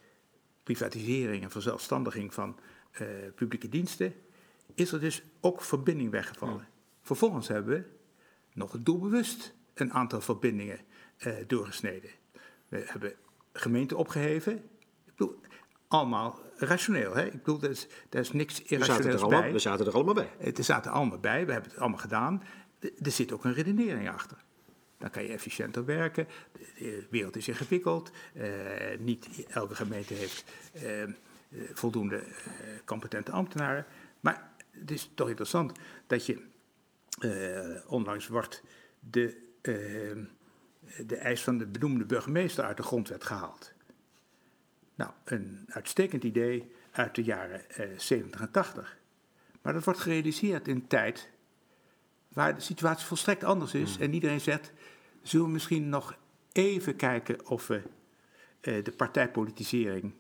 [0.62, 2.58] privatisering en verzelfstandiging van
[3.00, 4.14] uh, publieke diensten,
[4.74, 6.68] is er dus ook verbinding weggevallen.
[7.02, 7.84] Vervolgens hebben we
[8.52, 10.80] nog doelbewust een aantal verbindingen
[11.46, 12.10] doorgesneden.
[12.68, 13.14] We hebben
[13.52, 14.56] gemeenten opgeheven.
[15.04, 15.40] Ik bedoel,
[15.88, 17.14] allemaal rationeel.
[17.14, 17.24] Hè?
[17.24, 19.52] Ik bedoel, er is, is niks irrationeels bij.
[19.52, 20.30] we zaten er allemaal bij.
[20.38, 22.42] Het zaten allemaal bij, we hebben het allemaal gedaan.
[22.80, 24.36] Er zit ook een redenering achter.
[24.98, 26.28] Dan kan je efficiënter werken.
[26.52, 28.10] De wereld is ingewikkeld.
[28.34, 28.44] Uh,
[28.98, 30.44] niet elke gemeente heeft
[30.82, 31.02] uh,
[31.72, 32.34] voldoende uh,
[32.84, 33.86] competente ambtenaren.
[34.20, 35.72] Maar het is toch interessant
[36.06, 36.48] dat je,
[37.86, 38.62] onlangs wordt
[39.00, 39.36] de,
[41.06, 43.72] de eis van de benoemde burgemeester uit de grondwet gehaald.
[45.00, 48.98] Nou, een uitstekend idee uit de jaren eh, 70 en 80.
[49.62, 51.30] Maar dat wordt gerealiseerd in een tijd
[52.28, 53.94] waar de situatie volstrekt anders is.
[53.94, 54.02] Hmm.
[54.02, 54.72] En iedereen zegt,
[55.22, 56.16] zullen we misschien nog
[56.52, 57.82] even kijken of we
[58.60, 60.12] eh, de partijpolitisering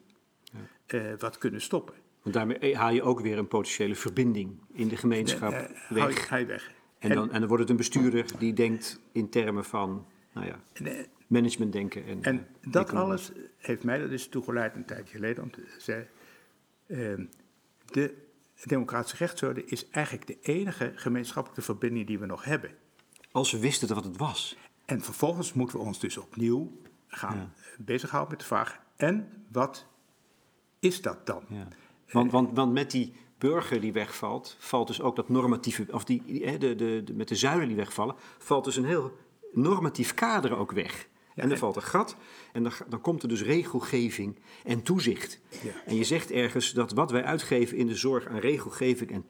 [0.86, 1.94] eh, wat kunnen stoppen.
[2.22, 6.28] Want daarmee haal je ook weer een potentiële verbinding in de gemeenschap uh, weg.
[6.28, 6.72] Haal je weg.
[6.98, 10.60] En, dan, en dan wordt het een bestuurder die denkt in termen van, nou ja
[11.30, 12.06] management denken.
[12.06, 16.08] En, en dat alles heeft mij er dus toegeleid een tijdje geleden om te zeggen,
[17.84, 18.14] de
[18.64, 22.70] democratische rechtsorde is eigenlijk de enige gemeenschappelijke verbinding die we nog hebben.
[23.32, 24.56] Als we wisten wat het was.
[24.84, 26.72] En vervolgens moeten we ons dus opnieuw
[27.06, 27.50] gaan ja.
[27.78, 29.86] bezighouden met de vraag, en wat
[30.78, 31.44] is dat dan?
[31.48, 31.68] Ja.
[32.10, 36.22] Want, want, want met die burger die wegvalt, valt dus ook dat normatieve, of die,
[36.58, 39.16] de, de, de, met de zuilen die wegvallen, valt dus een heel
[39.52, 42.16] normatief kader ook weg en er valt een gat
[42.52, 45.40] en dan, dan komt er dus regelgeving en toezicht.
[45.62, 45.82] Ja.
[45.86, 49.24] En je zegt ergens dat wat wij uitgeven in de zorg aan regelgeving en,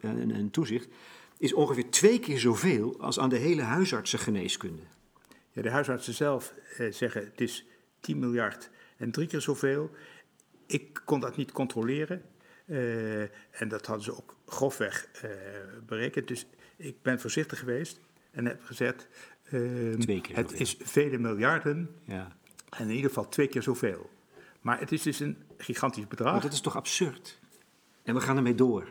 [0.00, 0.88] en, en toezicht...
[1.38, 4.82] is ongeveer twee keer zoveel als aan de hele huisartsengeneeskunde.
[5.52, 7.66] Ja, de huisartsen zelf eh, zeggen het is
[8.00, 9.90] 10 miljard en drie keer zoveel.
[10.66, 12.22] Ik kon dat niet controleren.
[12.66, 15.30] Uh, en dat hadden ze ook grofweg uh,
[15.86, 16.28] berekend.
[16.28, 19.08] Dus ik ben voorzichtig geweest en heb gezegd:
[19.50, 22.36] Ehm, twee keer het is vele miljarden ja.
[22.70, 24.10] en in ieder geval twee keer zoveel.
[24.60, 26.32] Maar het is dus een gigantisch bedrag.
[26.32, 27.38] Maar dat is toch absurd?
[28.02, 28.88] En we gaan ermee door.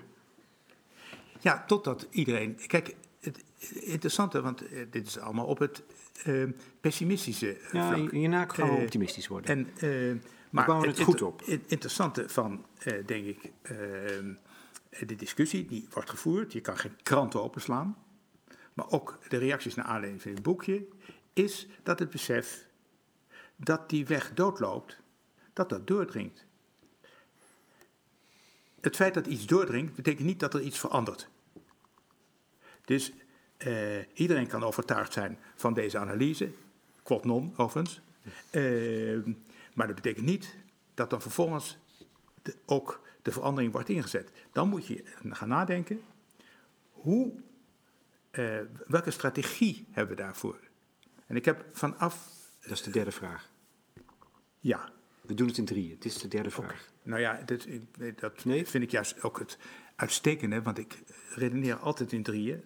[1.39, 2.59] Ja, totdat iedereen.
[2.67, 5.83] Kijk, het interessante, want eh, dit is allemaal op het
[6.25, 6.49] uh,
[6.81, 7.57] pessimistische.
[7.71, 8.11] Ja, vlak.
[8.11, 9.49] hierna gaan we uh, optimistisch worden.
[9.49, 11.39] En, uh, maar bouwen het, het goed op.
[11.45, 12.65] Het interessante van,
[13.05, 14.33] denk ik, ehm,
[15.05, 16.53] de discussie die wordt gevoerd.
[16.53, 17.97] Je kan geen kranten openslaan
[18.75, 20.85] maar ook de reacties naar aanleiding van het boekje,
[21.33, 22.67] is dat het besef
[23.55, 25.01] dat die weg doodloopt,
[25.53, 26.45] dat dat doordringt.
[28.81, 31.29] Het feit dat iets doordringt, betekent niet dat er iets verandert.
[32.85, 33.13] Dus
[33.57, 36.51] eh, iedereen kan overtuigd zijn van deze analyse,
[37.03, 38.01] quod non overigens.
[38.49, 39.35] Eh,
[39.73, 40.55] maar dat betekent niet
[40.93, 41.77] dat dan vervolgens
[42.65, 44.31] ook de verandering wordt ingezet.
[44.51, 46.01] Dan moet je gaan nadenken,
[46.91, 47.33] hoe
[48.37, 50.59] uh, welke strategie hebben we daarvoor?
[51.27, 52.29] En ik heb vanaf.
[52.61, 53.49] Dat is de derde vraag.
[54.59, 54.93] Ja.
[55.21, 55.95] We doen het in drieën.
[55.95, 56.89] Het is de derde vraag.
[57.03, 57.67] Nou ja, dat,
[58.15, 58.67] dat nee?
[58.67, 59.57] vind ik juist ook het
[59.95, 61.03] uitstekende, want ik
[61.35, 62.63] redeneer altijd in drieën.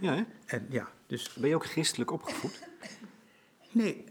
[0.00, 0.22] Ja, hè?
[0.46, 1.34] En, ja, dus...
[1.34, 2.68] Ben je ook christelijk opgevoed?
[3.72, 4.04] Nee,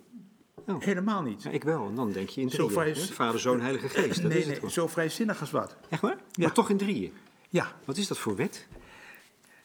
[0.65, 0.81] oh.
[0.81, 1.43] helemaal niet.
[1.43, 2.69] Ja, ik wel, en dan denk je in drieën.
[2.69, 2.95] Zo vrij...
[2.95, 4.21] Vader, Zoon, Heilige Geest.
[4.21, 5.77] Dat nee, is nee, zo vrijzinnig als wat.
[5.89, 6.17] Echt waar?
[6.31, 6.43] Ja.
[6.43, 7.13] Maar toch in drieën?
[7.49, 7.75] Ja.
[7.85, 8.67] Wat is dat voor wet?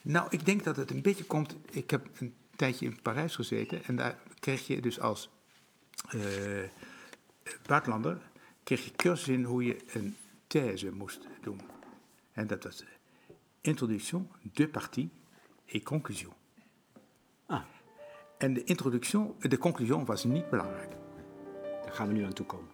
[0.02, 1.56] Nou, ik denk dat het een beetje komt.
[1.70, 5.30] Ik heb een tijdje in Parijs gezeten en daar kreeg je dus als
[6.14, 6.22] uh,
[7.66, 8.30] buitenlander
[8.62, 11.60] kreeg je cursus in hoe je een thèse moest doen.
[12.32, 12.84] En dat was
[13.60, 15.10] introduction, de partie
[15.66, 16.32] et conclusion.
[17.46, 17.62] Ah.
[18.38, 20.92] En de introduction, de conclusion was niet belangrijk.
[21.82, 22.70] Daar gaan we nu aan toe komen.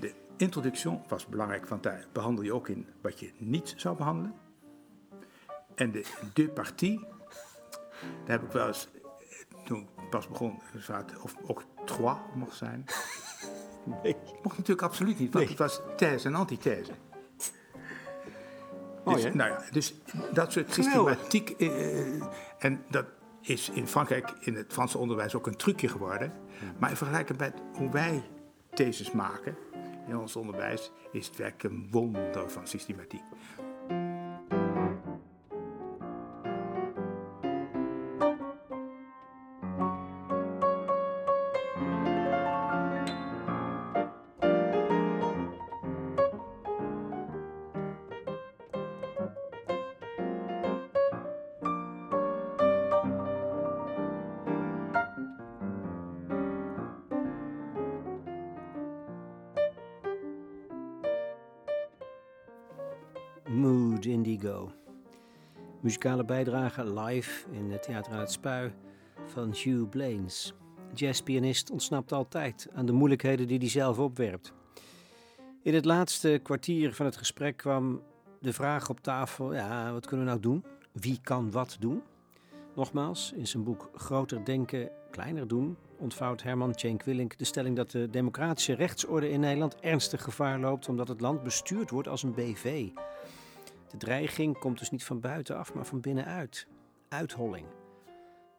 [0.00, 4.34] De introduction was belangrijk, want daar behandel je ook in wat je niet zou behandelen.
[5.74, 7.00] En de, de partie,
[8.00, 8.88] daar heb ik wel eens,
[9.64, 10.60] toen pas begon,
[11.22, 12.84] of ook trois mocht zijn.
[14.02, 14.16] Nee.
[14.42, 15.48] Mocht natuurlijk absoluut niet, want Nee.
[15.48, 16.92] het was thèse en antithese.
[19.04, 19.34] Oh, Dus, ja?
[19.34, 19.94] nou ja, dus
[20.32, 21.50] dat soort systematiek.
[21.50, 22.22] eh,
[22.58, 23.06] en dat
[23.40, 26.32] is in Frankrijk in het Franse onderwijs ook een trucje geworden.
[26.78, 28.22] Maar in vergelijking met hoe wij
[28.74, 29.56] theses maken
[30.08, 33.22] in ons onderwijs, is het werkelijk een wonder van systematiek.
[64.06, 64.72] Indigo.
[65.80, 68.72] Muzikale bijdrage live in het Theater Spui
[69.26, 70.54] van Hugh Blaines.
[70.94, 74.52] Jazzpianist ontsnapt altijd aan de moeilijkheden die hij zelf opwerpt.
[75.62, 78.02] In het laatste kwartier van het gesprek kwam
[78.40, 80.64] de vraag op tafel: ja, wat kunnen we nou doen?
[80.92, 82.02] Wie kan wat doen?
[82.74, 87.90] Nogmaals, in zijn boek Groter Denken, Kleiner Doen ontvouwt Herman Cenk Willink de stelling dat
[87.90, 92.34] de democratische rechtsorde in Nederland ernstig gevaar loopt omdat het land bestuurd wordt als een
[92.34, 92.88] BV.
[93.94, 96.66] De dreiging komt dus niet van buitenaf, maar van binnenuit.
[97.08, 97.66] Uitholling.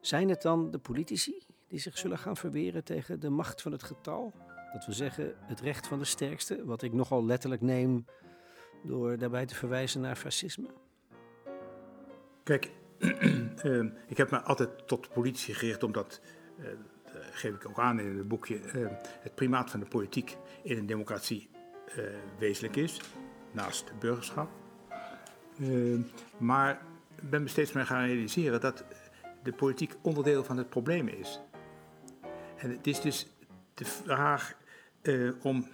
[0.01, 3.83] Zijn het dan de politici die zich zullen gaan verweren tegen de macht van het
[3.83, 4.33] getal?
[4.73, 8.05] Dat we zeggen het recht van de sterkste, wat ik nogal letterlijk neem
[8.83, 10.67] door daarbij te verwijzen naar fascisme.
[12.43, 16.21] Kijk, eh, ik heb me altijd tot politici gericht, omdat,
[16.57, 16.65] eh,
[17.03, 20.77] dat geef ik ook aan in het boekje, eh, het primaat van de politiek in
[20.77, 21.49] een democratie
[21.85, 22.03] eh,
[22.39, 23.01] wezenlijk is,
[23.51, 24.63] naast burgerschap.
[25.59, 25.99] Eh,
[26.37, 26.81] maar
[27.21, 28.83] ik ben me steeds meer gaan realiseren dat
[29.43, 31.39] de politiek onderdeel van het probleem is.
[32.57, 33.27] En het is dus
[33.73, 34.55] de vraag
[35.01, 35.67] eh, om.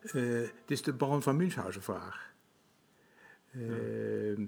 [0.00, 2.32] eh, het is de Baron van Münchhausen vraag.
[3.50, 4.38] Eh,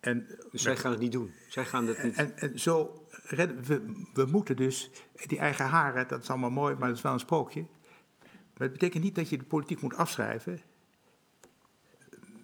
[0.00, 1.32] en Dus zij gaan het niet doen.
[1.48, 2.14] Zij gaan het niet.
[2.14, 4.90] en, en zo redden we, we moeten dus
[5.26, 7.66] die eigen haren, dat is allemaal mooi, maar dat is wel een sprookje.
[8.20, 10.60] Maar het betekent niet dat je de politiek moet afschrijven.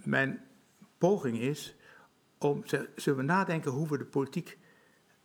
[0.05, 0.45] Mijn
[1.01, 1.75] poging is
[2.39, 2.63] om,
[2.97, 4.59] zullen we nadenken hoe we de politiek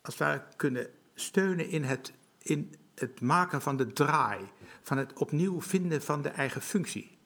[0.01, 4.39] als het ware kunnen steunen in het, in het maken van de draai,
[4.81, 7.17] van het opnieuw vinden van de eigen functie.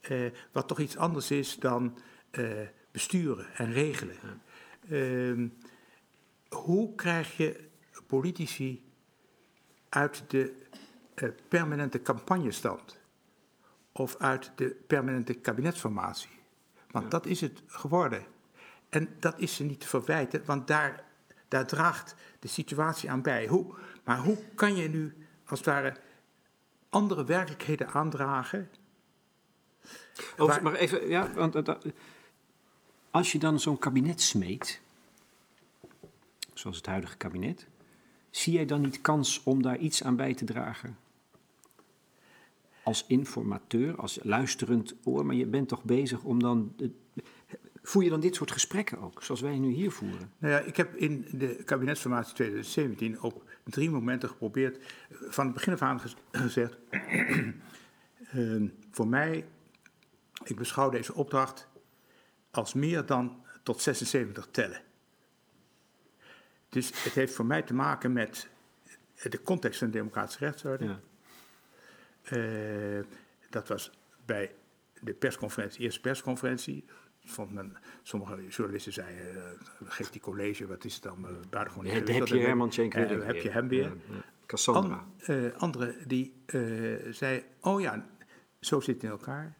[0.00, 1.98] Eh, wat toch iets anders is dan
[2.30, 2.46] eh,
[2.90, 4.16] besturen en regelen.
[4.88, 5.48] Ehm,
[6.48, 7.68] hoe krijg je
[8.06, 8.92] politici
[9.88, 10.54] uit de
[11.14, 12.98] eh, permanente campagnestand
[13.92, 16.35] of uit de permanente kabinetsformatie?
[16.90, 18.24] Want dat is het geworden.
[18.88, 21.04] En dat is ze niet te verwijten, want daar,
[21.48, 23.46] daar draagt de situatie aan bij.
[23.46, 25.96] Hoe, maar hoe kan je nu als het ware
[26.88, 28.70] andere werkelijkheden aandragen?
[30.36, 31.86] Waar- maar even, ja, want dat-
[33.10, 34.80] als je dan zo'n kabinet smeet,
[36.54, 37.66] zoals het huidige kabinet,
[38.30, 40.98] zie jij dan niet kans om daar iets aan bij te dragen?
[42.86, 46.74] Als informateur, als luisterend oor, maar je bent toch bezig om dan.
[47.82, 50.32] voer je dan dit soort gesprekken ook, zoals wij nu hier voeren?
[50.38, 55.72] Nou ja, ik heb in de kabinetsformatie 2017 op drie momenten geprobeerd, van het begin
[55.72, 56.76] af aan gez- gezegd,
[58.32, 59.46] ehm, voor mij,
[60.44, 61.68] ik beschouw deze opdracht
[62.50, 64.82] als meer dan tot 76 tellen.
[66.68, 68.48] Dus het heeft voor mij te maken met
[69.22, 70.84] de context van de democratische rechtsorde.
[70.84, 71.00] Ja.
[72.26, 73.04] Eh,
[73.50, 73.90] dat was
[74.24, 74.54] bij
[75.00, 76.84] de persconferentie, eerste persconferentie.
[77.24, 79.50] Vond men, sommige journalisten zeiden, eh,
[79.84, 83.02] geeft die college, wat is het dan, uh, buitengewoon Heb, heb je Herman Cenk eh,
[83.02, 83.92] Willink heb je hem weer.
[84.46, 85.04] Cassandra.
[85.26, 86.34] An, anderen die
[87.10, 88.06] zei, oh ja,
[88.60, 89.56] zo zit het in elkaar.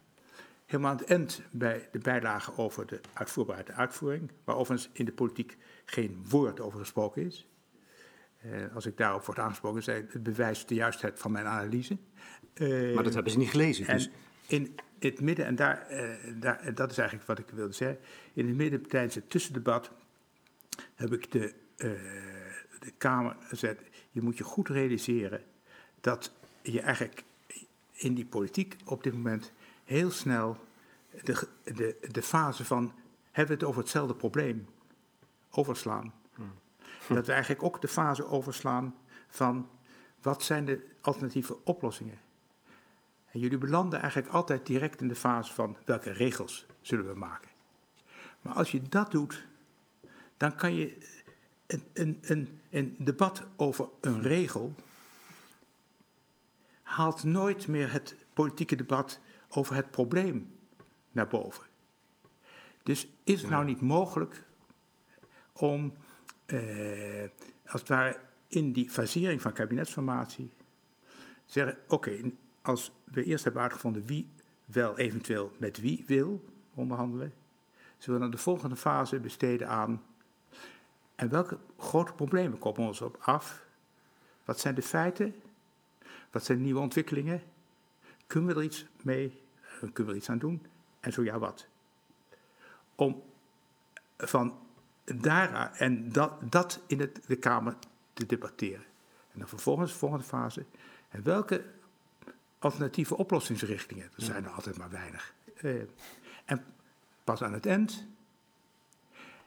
[0.65, 5.05] Helemaal aan het eind bij de bijlage over de uitvoerbaarheid en uitvoering, waar overigens in
[5.05, 7.47] de politiek geen woord over gesproken is.
[8.73, 11.97] Als ik daarop word aangesproken, zei het bewijst de juistheid van mijn analyse.
[12.57, 13.85] Eh, maar dat hebben ze niet gelezen.
[13.85, 14.09] Dus.
[14.47, 17.99] in het midden, en daar, eh, daar, dat is eigenlijk wat ik wilde zeggen,
[18.33, 19.91] in het midden tijdens het tussendebat
[20.95, 21.89] heb ik de, eh,
[22.79, 23.79] de Kamer gezet,
[24.11, 25.43] je moet je goed realiseren
[26.01, 27.23] dat je eigenlijk
[27.91, 29.51] in die politiek op dit moment
[29.83, 30.57] heel snel
[31.23, 32.93] de, de, de fase van
[33.31, 34.67] hebben we het over hetzelfde probleem
[35.49, 36.13] overslaan.
[37.07, 38.95] Dat we eigenlijk ook de fase overslaan
[39.27, 39.69] van
[40.21, 42.19] wat zijn de alternatieve oplossingen.
[43.31, 47.49] En jullie belanden eigenlijk altijd direct in de fase van welke regels zullen we maken.
[48.41, 49.45] Maar als je dat doet,
[50.37, 50.97] dan kan je
[51.67, 54.73] een, een, een een debat over een regel
[56.81, 59.19] haalt nooit meer het politieke debat
[59.49, 60.57] over het probleem
[61.11, 61.65] naar boven.
[62.83, 64.43] Dus is het nou niet mogelijk
[65.51, 65.93] om,
[66.45, 67.29] eh,
[67.65, 70.51] als het ware, in die fasering van kabinetsformatie,
[71.45, 72.31] te zeggen: oké,
[72.67, 74.29] als we eerst hebben uitgevonden wie
[74.65, 76.43] wel eventueel met wie wil
[76.73, 77.33] onderhandelen,
[77.97, 80.03] zullen we dan de volgende fase besteden aan.
[81.15, 83.65] En welke grote problemen komen ons op af?
[84.45, 85.35] Wat zijn de feiten?
[86.31, 87.43] Wat zijn de nieuwe ontwikkelingen?
[88.27, 89.41] Kunnen we er iets mee?
[89.79, 90.65] Kunnen we er iets aan doen?
[90.99, 91.67] En zo ja, wat?
[92.95, 93.23] Om
[94.17, 94.59] van
[95.03, 97.75] daar en dat, dat in het, de Kamer
[98.13, 98.85] te debatteren.
[99.31, 100.65] En dan vervolgens, de volgende fase,
[101.09, 101.63] en welke
[102.59, 104.03] alternatieve oplossingsrichtingen?
[104.03, 105.33] Er zijn er altijd maar weinig.
[105.61, 105.81] Uh,
[106.45, 106.63] en
[107.23, 108.05] pas aan het eind.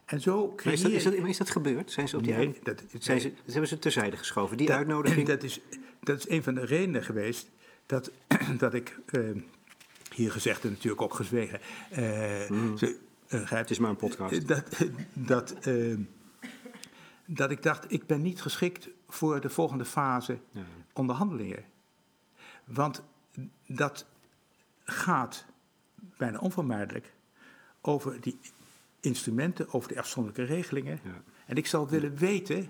[0.04, 0.72] En zo creëer...
[0.72, 1.90] is, dat, is, dat, is dat gebeurd?
[1.90, 5.26] Zijn ze op die nee, dat, zijn ze, hebben ze terzijde geschoven, die uitnodiging?
[5.26, 5.60] Dat is,
[6.00, 7.50] dat is een van de redenen geweest
[7.86, 8.10] dat,
[8.58, 9.42] dat ik, uh,
[10.14, 11.60] hier gezegd en natuurlijk ook gezwegen...
[11.98, 12.78] Uh, mm.
[12.78, 12.98] ze,
[13.28, 14.48] het is maar een podcast.
[14.48, 14.64] Dat,
[15.12, 15.54] dat,
[17.24, 20.62] dat ik dacht, ik ben niet geschikt voor de volgende fase ja.
[20.92, 21.64] onderhandelingen.
[22.72, 23.02] Want
[23.66, 24.06] dat
[24.84, 25.44] gaat
[26.16, 27.12] bijna onvermijdelijk
[27.80, 28.38] over die
[29.00, 31.00] instrumenten, over de afzonderlijke regelingen.
[31.04, 31.22] Ja.
[31.46, 32.68] En ik zal willen weten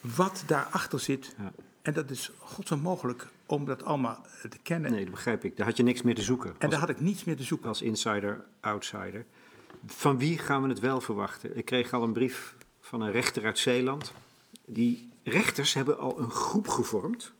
[0.00, 1.34] wat daarachter zit.
[1.38, 1.52] Ja.
[1.82, 4.90] En dat is godsonmogelijk om dat allemaal te kennen.
[4.90, 5.56] Nee, dat begrijp ik.
[5.56, 6.54] Daar had je niks meer te zoeken.
[6.58, 7.68] En daar had ik niets meer te zoeken.
[7.68, 9.24] Als insider, outsider.
[9.86, 11.56] Van wie gaan we het wel verwachten?
[11.56, 14.12] Ik kreeg al een brief van een rechter uit Zeeland.
[14.66, 17.32] Die rechters hebben al een groep gevormd.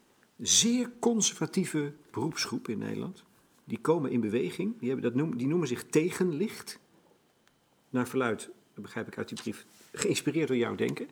[0.42, 3.24] Zeer conservatieve beroepsgroep in Nederland.
[3.64, 4.78] Die komen in beweging.
[4.78, 6.78] Die, hebben dat noem, die noemen zich tegenlicht.
[7.90, 11.08] Naar verluid, begrijp ik uit die brief, geïnspireerd door jouw denken.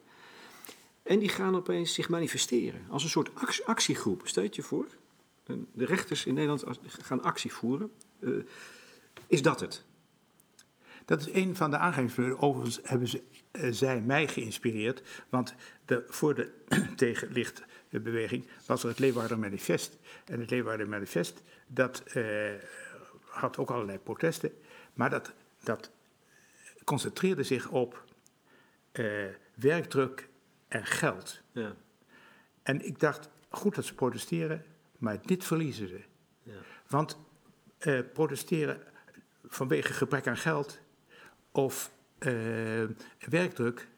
[1.03, 3.31] En die gaan opeens zich manifesteren als een soort
[3.65, 4.23] actiegroep.
[4.25, 4.87] Stel je voor,
[5.73, 7.93] de rechters in Nederland gaan actie voeren.
[8.21, 8.45] Uh,
[9.27, 9.85] is dat het?
[11.05, 12.41] Dat is een van de aangevingspunten.
[12.41, 13.23] Overigens hebben ze,
[13.53, 15.03] uh, zij mij geïnspireerd.
[15.29, 15.55] Want
[15.85, 16.53] de, voor de
[17.91, 19.99] tegenlichtbeweging was er het Leeuwarden Manifest.
[20.25, 22.51] En het Leeuwarden Manifest, dat uh,
[23.25, 24.53] had ook allerlei protesten.
[24.95, 25.33] Maar dat,
[25.63, 25.91] dat
[26.85, 28.05] concentreerde zich op
[29.55, 30.29] werkdruk
[30.69, 31.41] en geld.
[31.53, 31.75] Ja.
[32.63, 34.65] En ik dacht, goed dat ze protesteren,
[34.99, 36.01] maar dit verliezen ze.
[36.43, 36.53] Ja.
[36.89, 37.19] Want
[37.79, 38.81] eh, protesteren
[39.45, 40.81] vanwege gebrek aan geld
[41.53, 42.33] of eh,
[43.29, 43.89] werkdruk,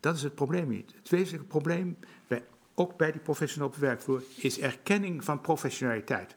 [0.00, 0.94] dat is het probleem niet.
[0.94, 2.44] Het wezenlijke probleem, bij,
[2.74, 6.36] ook bij die professioneel op de werkvloer, is erkenning van professionaliteit.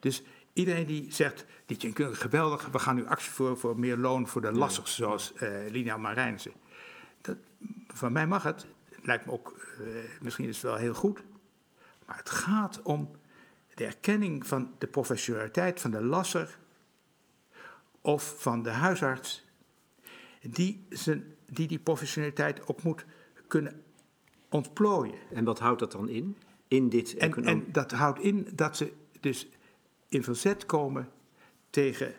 [0.00, 4.28] Dus iedereen die zegt, dit is geweldig, we gaan nu actie voeren voor meer loon
[4.28, 6.52] voor de lassers, zoals uh, Lina Marijnse
[7.20, 7.36] dat,
[7.86, 8.66] van mij mag het.
[9.02, 9.86] Lijkt me ook, uh,
[10.20, 11.22] misschien is het wel heel goed.
[12.06, 13.10] Maar het gaat om
[13.74, 16.58] de erkenning van de professionaliteit van de lasser
[18.00, 19.44] of van de huisarts,
[20.40, 23.04] die, zijn, die die professionaliteit ook moet
[23.46, 23.83] kunnen
[24.54, 25.18] ontplooien.
[25.32, 26.36] En wat houdt dat dan in?
[26.68, 29.48] in dit en, en dat houdt in dat ze dus
[30.08, 31.08] in verzet komen
[31.70, 32.14] tegen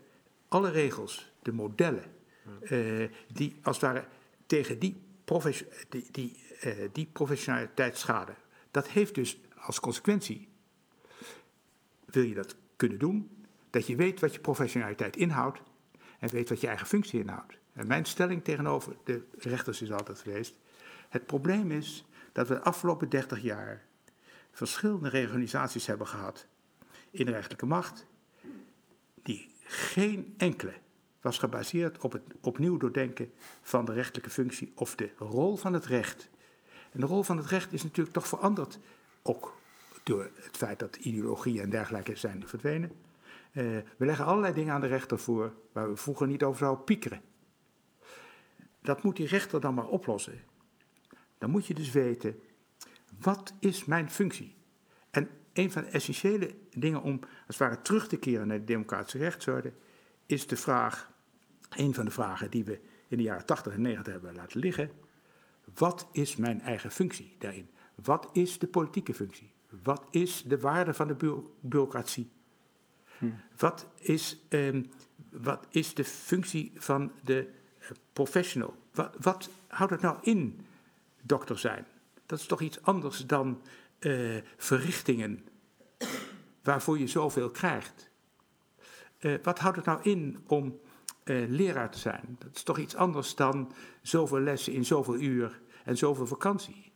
[0.48, 2.04] alle regels, de modellen,
[2.62, 4.06] uh, die als het ware
[4.46, 4.96] tegen die,
[5.90, 8.34] die, die, uh, die professionaliteitsschade.
[8.72, 10.48] Dat heeft dus als consequentie,
[12.06, 15.62] wil je dat kunnen doen, dat je weet wat je professionaliteit inhoudt
[16.20, 17.58] en weet wat je eigen functie inhoudt.
[17.74, 20.56] En mijn stelling tegenover de rechters is altijd geweest,
[21.10, 22.06] het probleem is
[22.36, 23.86] dat we de afgelopen 30 jaar
[24.52, 26.48] verschillende reorganisaties hebben gehad
[27.12, 28.06] in de rechterlijke macht,
[29.24, 30.74] die geen enkele
[31.22, 33.32] was gebaseerd op het opnieuw doordenken
[33.62, 36.30] van de rechtelijke functie of de rol van het recht.
[36.92, 38.80] En de rol van het recht is natuurlijk toch veranderd,
[39.22, 39.58] ook
[40.04, 42.92] door het feit dat ideologieën en dergelijke zijn verdwenen.
[42.92, 46.84] Uh, we leggen allerlei dingen aan de rechter voor waar we vroeger niet over zouden
[46.84, 47.22] piekeren.
[48.82, 50.54] Dat moet die rechter dan maar oplossen.
[51.46, 52.40] Dan moet je dus weten,
[53.20, 54.56] wat is mijn functie?
[55.10, 58.64] En een van de essentiële dingen om als het ware terug te keren naar de
[58.64, 59.74] democratische rechtsorde,
[60.26, 61.12] is de vraag:
[61.70, 64.92] een van de vragen die we in de jaren 80 en 90 hebben laten liggen.
[65.74, 67.70] Wat is mijn eigen functie daarin?
[68.04, 69.52] Wat is de politieke functie?
[69.84, 72.30] Wat is de waarde van de bureaucratie?
[73.18, 73.26] Hm.
[73.58, 74.84] Wat, is, eh,
[75.30, 77.50] wat is de functie van de
[77.82, 78.76] uh, professional?
[78.92, 80.66] Wat, wat, houdt het nou in,
[81.26, 81.86] dokter zijn?
[82.26, 83.62] Dat is toch iets anders dan
[84.00, 85.48] uh, verrichtingen
[86.64, 88.10] waarvoor je zoveel krijgt.
[89.20, 90.80] Uh, wat houdt het nou in om
[91.24, 92.36] uh, leraar te zijn.
[92.40, 96.92] Dat is toch iets anders dan zoveel lessen in zoveel uur en zoveel vakantie.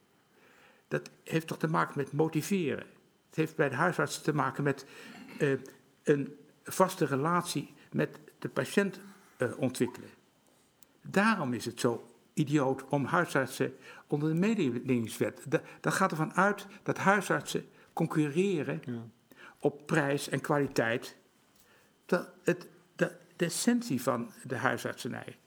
[0.88, 2.86] Dat heeft toch te maken met motiveren.
[3.28, 4.86] Het heeft bij de huisarts te maken met
[6.04, 9.00] een vaste relatie met de patiënt
[9.58, 10.10] ontwikkelen.
[11.02, 12.09] Daarom is het zo
[12.40, 13.74] idioot om huisartsen
[14.08, 15.46] onder de mededingingswet.
[15.82, 19.08] Dat gaat ervan uit dat huisartsen concurreren ja.
[19.60, 21.16] op prijs en kwaliteit.
[22.06, 25.38] Dat het, de, de essentie van de huisartsenij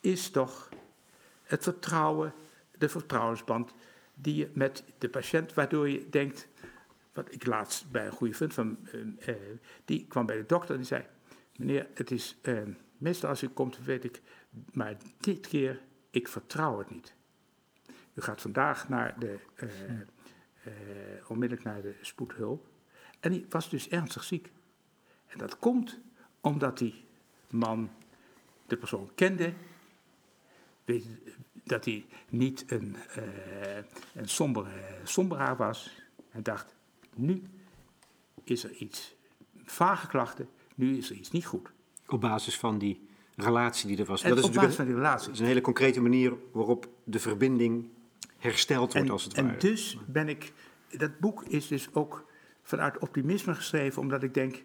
[0.00, 0.68] is toch
[1.42, 2.32] het vertrouwen,
[2.78, 3.74] de vertrouwensband
[4.14, 6.48] die je met de patiënt, waardoor je denkt,
[7.12, 9.34] wat ik laatst bij een goede vriend van, uh,
[9.84, 11.04] die kwam bij de dokter en die zei,
[11.56, 12.58] meneer, het is, uh,
[12.98, 14.20] meestal als u komt weet ik,
[14.72, 15.80] maar dit keer,
[16.10, 17.14] ik vertrouw het niet.
[18.14, 19.38] U gaat vandaag naar de,
[21.28, 22.66] onmiddellijk naar de spoedhulp
[23.20, 24.50] en die was dus ernstig ziek.
[25.26, 25.98] En dat komt
[26.40, 27.04] omdat die
[27.50, 27.90] man
[28.66, 29.52] de persoon kende,
[30.84, 31.06] weet,
[31.64, 33.76] dat hij niet een, uh,
[34.14, 36.00] een sombere, somberaar was.
[36.30, 36.74] En dacht,
[37.14, 37.42] nu
[38.44, 39.14] is er iets,
[39.64, 41.70] vage klachten, nu is er iets niet goed.
[42.06, 43.07] Op basis van die
[43.38, 44.22] relatie die er was.
[44.22, 45.26] En dat is basis van die relatie.
[45.26, 47.88] Dat is een hele concrete manier waarop de verbinding
[48.38, 49.48] hersteld wordt, als het ware.
[49.48, 50.52] En dus ben ik,
[50.90, 52.26] dat boek is dus ook
[52.62, 54.62] vanuit optimisme geschreven, omdat ik denk,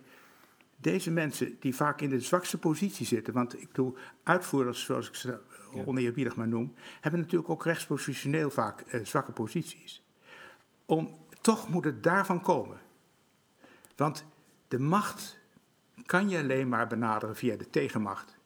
[0.78, 5.16] deze mensen die vaak in de zwakste positie zitten, want ik bedoel, uitvoerders, zoals ik
[5.16, 5.40] ze
[5.86, 10.02] oneerbiedig maar noem, hebben natuurlijk ook rechtspositioneel vaak eh, zwakke posities.
[10.86, 12.78] Om, toch moet het daarvan komen.
[13.96, 14.26] Want
[14.68, 15.40] de macht
[16.06, 18.38] kan je alleen maar benaderen via de tegenmacht.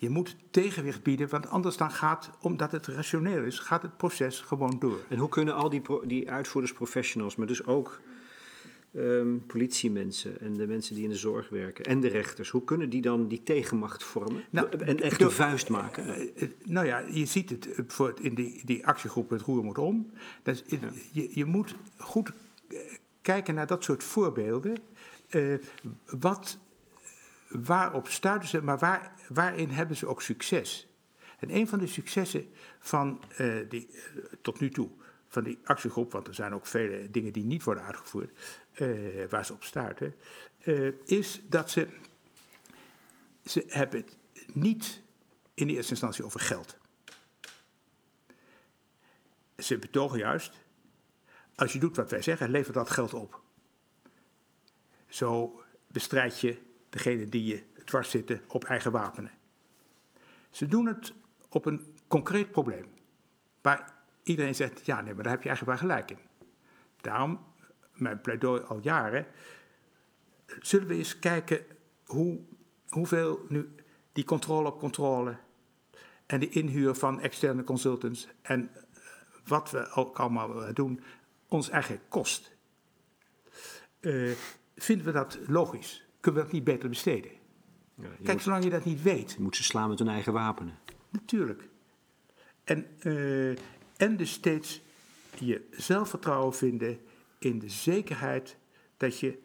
[0.00, 4.40] Je moet tegenwicht bieden, want anders dan gaat, omdat het rationeel is, gaat het proces
[4.40, 5.00] gewoon door.
[5.08, 8.00] En hoe kunnen al die, die uitvoerders, professionals, maar dus ook
[8.94, 12.90] um, politiemensen en de mensen die in de zorg werken en de rechters, hoe kunnen
[12.90, 16.06] die dan die tegenmacht vormen nou, en echt een vuist maken?
[16.06, 19.78] Uh, uh, nou ja, je ziet het bijvoorbeeld in die, die actiegroep Het Roer moet
[19.78, 20.10] om.
[20.42, 20.88] Dat is, ja.
[21.12, 22.32] je, je moet goed
[23.22, 24.76] kijken naar dat soort voorbeelden.
[25.30, 25.54] Uh,
[26.18, 26.58] wat,
[27.48, 30.88] waarop stuiten ze, maar waar, waarin hebben ze ook succes?
[31.38, 33.22] En een van de successen van
[33.68, 33.90] die,
[34.40, 34.90] tot nu toe
[35.28, 38.30] van die actiegroep, want er zijn ook vele dingen die niet worden uitgevoerd,
[38.74, 40.14] uh, waar ze op starten,
[40.64, 41.88] uh, is dat ze,
[43.44, 44.16] ze hebben het
[44.54, 45.02] niet
[45.54, 46.76] in de eerste instantie over geld.
[49.56, 50.52] Ze betogen juist,
[51.54, 53.42] als je doet wat wij zeggen, levert dat geld op.
[55.06, 56.58] Zo bestrijd je
[56.88, 59.30] degene die je dwars zitten op eigen wapenen.
[60.50, 61.12] Ze doen het
[61.48, 62.86] op een concreet probleem.
[63.62, 66.18] Waar iedereen zegt, ja nee, maar daar heb je eigenlijk wel gelijk in.
[67.00, 67.46] Daarom
[67.92, 69.26] mijn pleidooi al jaren.
[70.60, 71.64] Zullen we eens kijken
[72.04, 72.40] hoe,
[72.88, 73.74] hoeveel nu
[74.12, 75.36] die controle op controle
[76.26, 78.82] en de inhuur van externe consultants en eh,
[79.44, 81.02] wat we ook allemaal doen,
[81.48, 82.56] ons eigenlijk kost.
[84.00, 84.32] Uh,
[84.76, 86.07] vinden we dat logisch?
[86.20, 87.30] Kunnen we dat niet beter besteden?
[87.94, 89.32] Ja, Kijk, moet, zolang je dat niet weet.
[89.32, 90.78] Je moet ze slaan met hun eigen wapenen.
[91.10, 91.68] Natuurlijk.
[92.64, 93.50] En, uh,
[93.96, 94.82] en dus steeds
[95.38, 96.98] je zelfvertrouwen vinden
[97.38, 98.56] in de zekerheid
[98.96, 99.38] dat je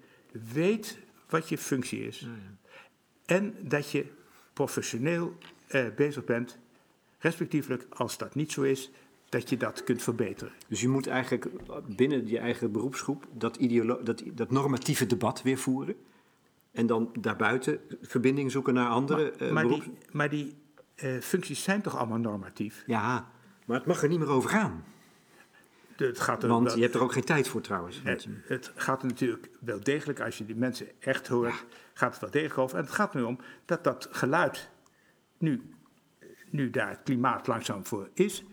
[0.54, 1.00] weet
[1.30, 2.28] wat je functie is.
[3.26, 4.06] En dat je
[4.54, 6.60] professioneel eh, bezig bent,
[7.18, 8.92] respectievelijk als dat niet zo is,
[9.30, 10.54] dat je dat kunt verbeteren.
[10.68, 11.48] Dus je moet eigenlijk
[11.88, 13.58] binnen je eigen beroepsgroep dat,
[14.04, 15.96] dat, dat normatieve debat weer voeren.
[16.74, 20.56] En dan daarbuiten verbinding zoeken naar andere maar, uh, maar die, maar die
[21.04, 22.84] uh, functies zijn toch allemaal normatief?
[22.86, 23.32] Ja,
[23.66, 24.84] maar het mag er niet meer over gaan.
[25.96, 28.02] Het gaat er Want je hebt er ook geen tijd voor trouwens.
[28.04, 32.22] Het, het, gaat er natuurlijk wel degelijk, als je die mensen echt hoort, gaat het
[32.22, 32.78] wel degelijk over.
[32.78, 34.70] En het gaat nu om dat dat geluid,
[35.38, 35.62] nu,
[36.50, 38.44] nu daar het klimaat langzaam voor is,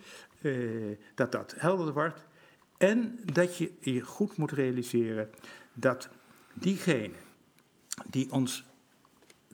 [0.41, 0.53] eh,
[1.14, 2.27] dat dat helderder wordt.
[2.79, 5.31] En dat je je goed moet realiseren
[5.73, 6.09] dat
[6.55, 7.30] diegenen
[8.07, 8.64] die ons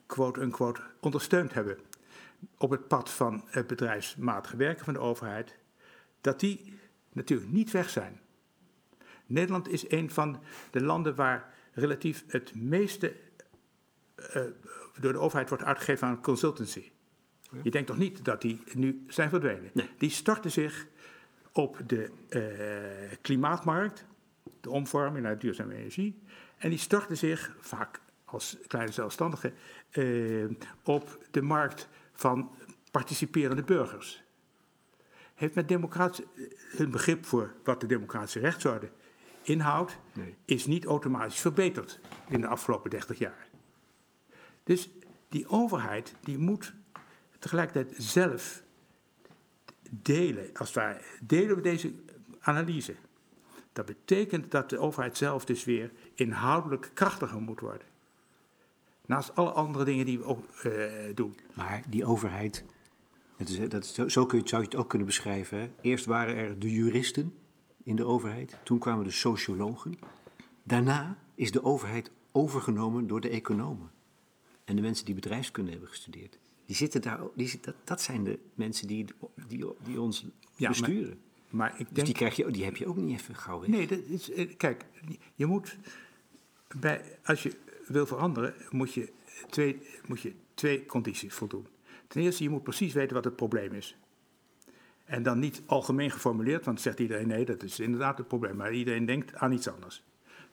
[0.05, 1.77] quote-unquote ondersteund hebben
[2.57, 5.57] op het pad van het bedrijfsmatige werken van de overheid,
[6.21, 6.79] dat die
[7.11, 8.19] natuurlijk niet weg zijn.
[9.25, 10.39] Nederland is een van
[10.71, 13.15] de landen waar relatief het meeste
[14.35, 14.41] uh,
[14.99, 16.91] door de overheid wordt uitgegeven aan consultancy.
[17.61, 19.69] Je denkt toch niet dat die nu zijn verdwenen?
[19.73, 19.89] Nee.
[19.97, 20.87] Die storten zich
[21.51, 24.05] op de uh, klimaatmarkt,
[24.61, 26.21] de omvorming naar duurzame energie.
[26.57, 29.53] En die storten zich vaak als kleine zelfstandigen
[29.91, 30.49] uh,
[30.83, 32.51] op de markt van
[32.91, 34.23] participerende burgers
[35.35, 36.25] heeft met democratie,
[36.77, 38.89] hun begrip voor wat de democratische rechtsorde
[39.41, 40.35] inhoudt, nee.
[40.45, 43.47] is niet automatisch verbeterd in de afgelopen 30 jaar.
[44.63, 44.89] Dus
[45.29, 46.73] die overheid die moet
[47.39, 48.63] tegelijkertijd zelf
[49.89, 51.93] delen, als het ware, delen we deze
[52.39, 52.95] analyse.
[53.73, 57.87] Dat betekent dat de overheid zelf dus weer inhoudelijk krachtiger moet worden.
[59.07, 60.73] Naast alle andere dingen die we ook uh,
[61.15, 61.37] doen.
[61.53, 62.65] Maar die overheid,
[63.37, 65.59] het is, dat is, zo kun je, zou je het ook kunnen beschrijven.
[65.59, 65.69] Hè?
[65.81, 67.33] Eerst waren er de juristen
[67.83, 69.99] in de overheid, toen kwamen de sociologen.
[70.63, 73.91] Daarna is de overheid overgenomen door de economen.
[74.63, 76.39] En de mensen die bedrijfskunde hebben gestudeerd.
[76.65, 79.05] Die zitten daar, die, dat, dat zijn de mensen die,
[79.47, 81.19] die, die ons ja, besturen.
[81.49, 83.69] Maar, ik dus denk, die, krijg je, die heb je ook niet even gauw weg.
[83.69, 84.85] Nee, dat is, eh, kijk,
[85.35, 85.77] je moet
[86.79, 87.55] bij, als je
[87.87, 89.11] wil veranderen, moet je,
[89.49, 91.67] twee, moet je twee condities voldoen.
[92.07, 93.97] Ten eerste, je moet precies weten wat het probleem is.
[95.05, 98.55] En dan niet algemeen geformuleerd, want zegt iedereen nee, dat is inderdaad het probleem.
[98.55, 100.03] Maar iedereen denkt aan iets anders.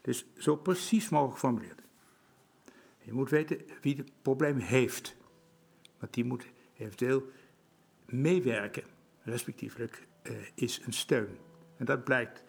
[0.00, 1.82] Dus zo precies mogelijk geformuleerd.
[2.98, 5.16] Je moet weten wie het probleem heeft.
[5.98, 7.30] Want die moet eventueel
[8.06, 8.82] meewerken,
[9.22, 11.38] respectievelijk uh, is een steun.
[11.76, 12.42] En dat blijkt,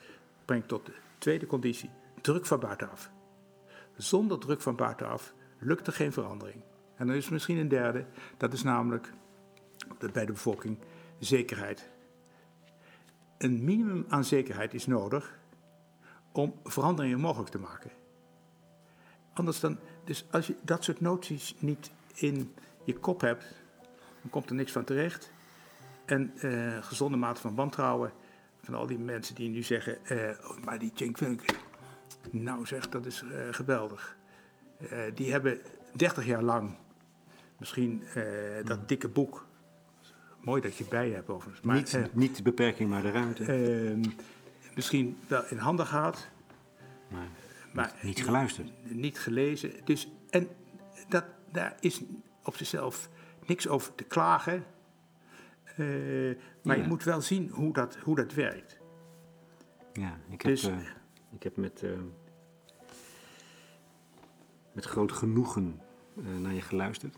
[0.45, 1.89] brengt tot de tweede conditie,
[2.21, 3.13] druk van buitenaf.
[3.97, 6.61] Zonder druk van buitenaf lukt er geen verandering.
[6.95, 8.05] En dan is misschien een derde,
[8.37, 9.13] dat is namelijk
[10.13, 10.77] bij de bevolking
[11.19, 11.89] zekerheid.
[13.37, 15.39] Een minimum aan zekerheid is nodig
[16.31, 17.91] om veranderingen mogelijk te maken.
[19.33, 23.45] Anders dan, dus als je dat soort noties niet in je kop hebt,
[24.21, 25.31] dan komt er niks van terecht.
[26.05, 28.11] En uh, gezonde mate van wantrouwen
[28.61, 30.29] van al die mensen die nu zeggen, uh,
[30.63, 31.41] maar die Willink,
[32.31, 34.17] nou zeg, dat is uh, geweldig.
[35.13, 35.59] die hebben
[35.93, 36.75] 30 jaar lang
[37.57, 38.03] misschien
[38.63, 38.87] dat hmm.
[38.87, 39.45] dikke boek,
[40.41, 41.65] mooi dat je bij hebt overigens.
[41.65, 43.43] Maar, niet, niet de beperking, maar de ruimte.
[43.43, 44.03] Ehm,
[44.75, 46.27] misschien wel in handen gehad.
[47.07, 47.27] Maar,
[47.73, 48.71] maar niet, geluisterd.
[48.83, 49.71] Niet gelezen.
[49.83, 50.47] Dus, en
[51.09, 52.01] dat, daar is
[52.43, 53.09] op zichzelf
[53.45, 54.63] niks over te klagen.
[56.63, 58.79] Maar je moet wel zien hoe dat, hoe dat werkt.
[59.93, 60.69] Ja, ik heb, dus,
[61.35, 61.91] ik heb met, uh,
[64.71, 65.81] met groot genoegen
[66.39, 67.17] naar je geluisterd.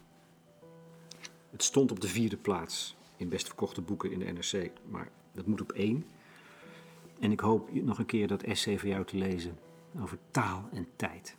[1.49, 5.45] Het stond op de vierde plaats in best verkochte boeken in de NRC, maar dat
[5.45, 6.05] moet op één.
[7.19, 9.57] En ik hoop nog een keer dat essay voor jou te lezen
[9.99, 11.37] over taal en tijd.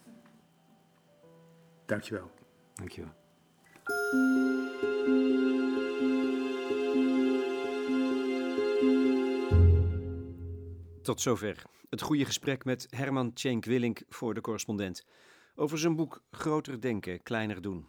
[1.87, 2.31] Dankjewel.
[2.75, 3.13] Dankjewel.
[11.09, 15.05] Tot zover het goede gesprek met Herman Tjenk Willink voor de correspondent
[15.55, 17.89] over zijn boek Groter Denken, Kleiner Doen.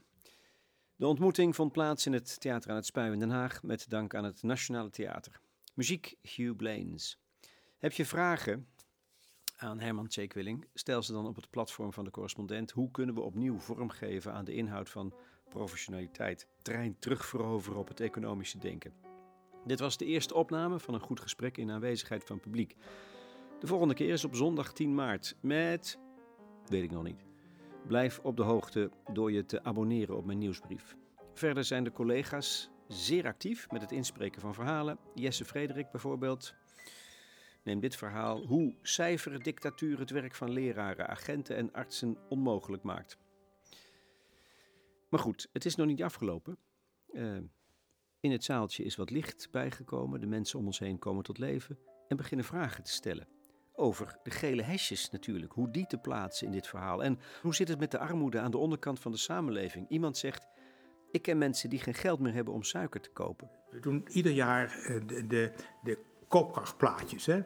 [0.96, 4.16] De ontmoeting vond plaats in het Theater aan het Spui in Den Haag met dank
[4.16, 5.42] aan het Nationale Theater.
[5.74, 7.20] Muziek Hugh Blaines.
[7.78, 8.68] Heb je vragen
[9.56, 10.68] aan Herman Tjenk Willing?
[10.74, 12.72] Stel ze dan op het platform van de correspondent.
[12.72, 15.14] Hoe kunnen we opnieuw vormgeven aan de inhoud van
[15.50, 16.48] professionaliteit?
[16.62, 19.09] Trein terugveroveren op het economische denken.
[19.66, 22.76] Dit was de eerste opname van een goed gesprek in aanwezigheid van publiek.
[23.60, 26.00] De volgende keer is op zondag 10 maart met.
[26.66, 27.26] weet ik nog niet.
[27.88, 30.96] Blijf op de hoogte door je te abonneren op mijn nieuwsbrief.
[31.34, 34.98] Verder zijn de collega's zeer actief met het inspreken van verhalen.
[35.14, 36.54] Jesse Frederik bijvoorbeeld.
[37.64, 43.18] Neem dit verhaal hoe cijferdictatuur het werk van leraren, agenten en artsen onmogelijk maakt.
[45.10, 46.58] Maar goed, het is nog niet afgelopen.
[47.12, 47.38] Uh,
[48.20, 50.20] in het zaaltje is wat licht bijgekomen.
[50.20, 53.28] De mensen om ons heen komen tot leven en beginnen vragen te stellen.
[53.74, 57.04] Over de gele hesjes natuurlijk, hoe die te plaatsen in dit verhaal.
[57.04, 59.90] En hoe zit het met de armoede aan de onderkant van de samenleving?
[59.90, 60.48] Iemand zegt:
[61.12, 63.50] Ik ken mensen die geen geld meer hebben om suiker te kopen.
[63.70, 65.52] We doen ieder jaar eh, de, de,
[65.84, 65.98] de
[66.28, 67.26] koopkrachtplaatjes.
[67.26, 67.44] Hè?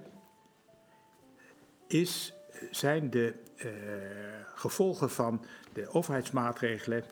[1.88, 2.34] Is,
[2.72, 3.72] zijn de uh,
[4.56, 7.04] gevolgen van de overheidsmaatregelen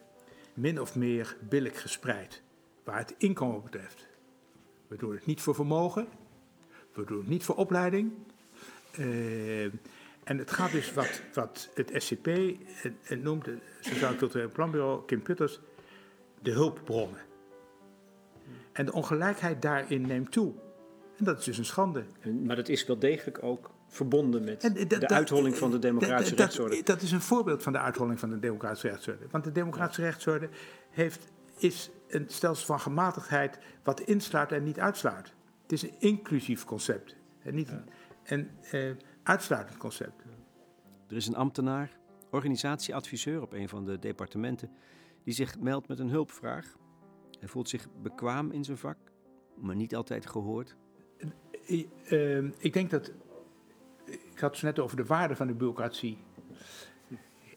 [0.53, 2.43] min of meer billig gespreid?
[2.83, 4.07] Waar het inkomen betreft.
[4.87, 6.07] We doen het niet voor vermogen,
[6.93, 8.11] we doen het niet voor opleiding.
[8.99, 9.63] Uh,
[10.23, 12.25] en het gaat dus wat, wat het SCP
[12.65, 15.59] het, het noemt, het Sociaal Cultureel Planbureau, Kim Putters,
[16.41, 17.21] de hulpbronnen.
[18.71, 20.53] En de ongelijkheid daarin neemt toe.
[21.17, 22.03] En dat is dus een schande.
[22.43, 26.83] Maar dat is wel degelijk ook verbonden met de uitholling van de democratische rechtsorde.
[26.83, 29.25] Dat is een voorbeeld van de uitholling van de democratische rechtsorde.
[29.31, 30.49] Want de democratische rechtsorde
[30.89, 31.27] heeft,
[31.57, 35.33] is een stelsel van gematigdheid wat insluit en niet uitsluit.
[35.61, 37.73] Het is een inclusief concept en niet
[38.23, 40.23] een, uh, uitsluitend concept.
[41.07, 41.97] Er is een ambtenaar,
[42.29, 44.71] organisatieadviseur op een van de departementen,
[45.23, 46.77] die zich meldt met een hulpvraag.
[47.39, 48.97] Hij voelt zich bekwaam in zijn vak,
[49.55, 50.75] maar niet altijd gehoord.
[51.67, 53.11] Uh, uh, ik denk dat.
[54.05, 56.17] Ik had het net over de waarde van de bureaucratie.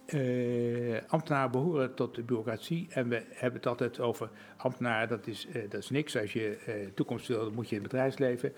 [0.07, 5.47] Eh, ambtenaren behoren tot de bureaucratie en we hebben het altijd over ambtenaren, dat is,
[5.47, 6.17] eh, dat is niks.
[6.17, 8.53] Als je eh, toekomst wil, dan moet je in het bedrijfsleven.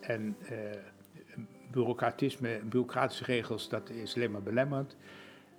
[0.00, 0.36] En
[1.70, 4.96] bureaucratisme, bureaucratische regels, dat is alleen maar belemmerend.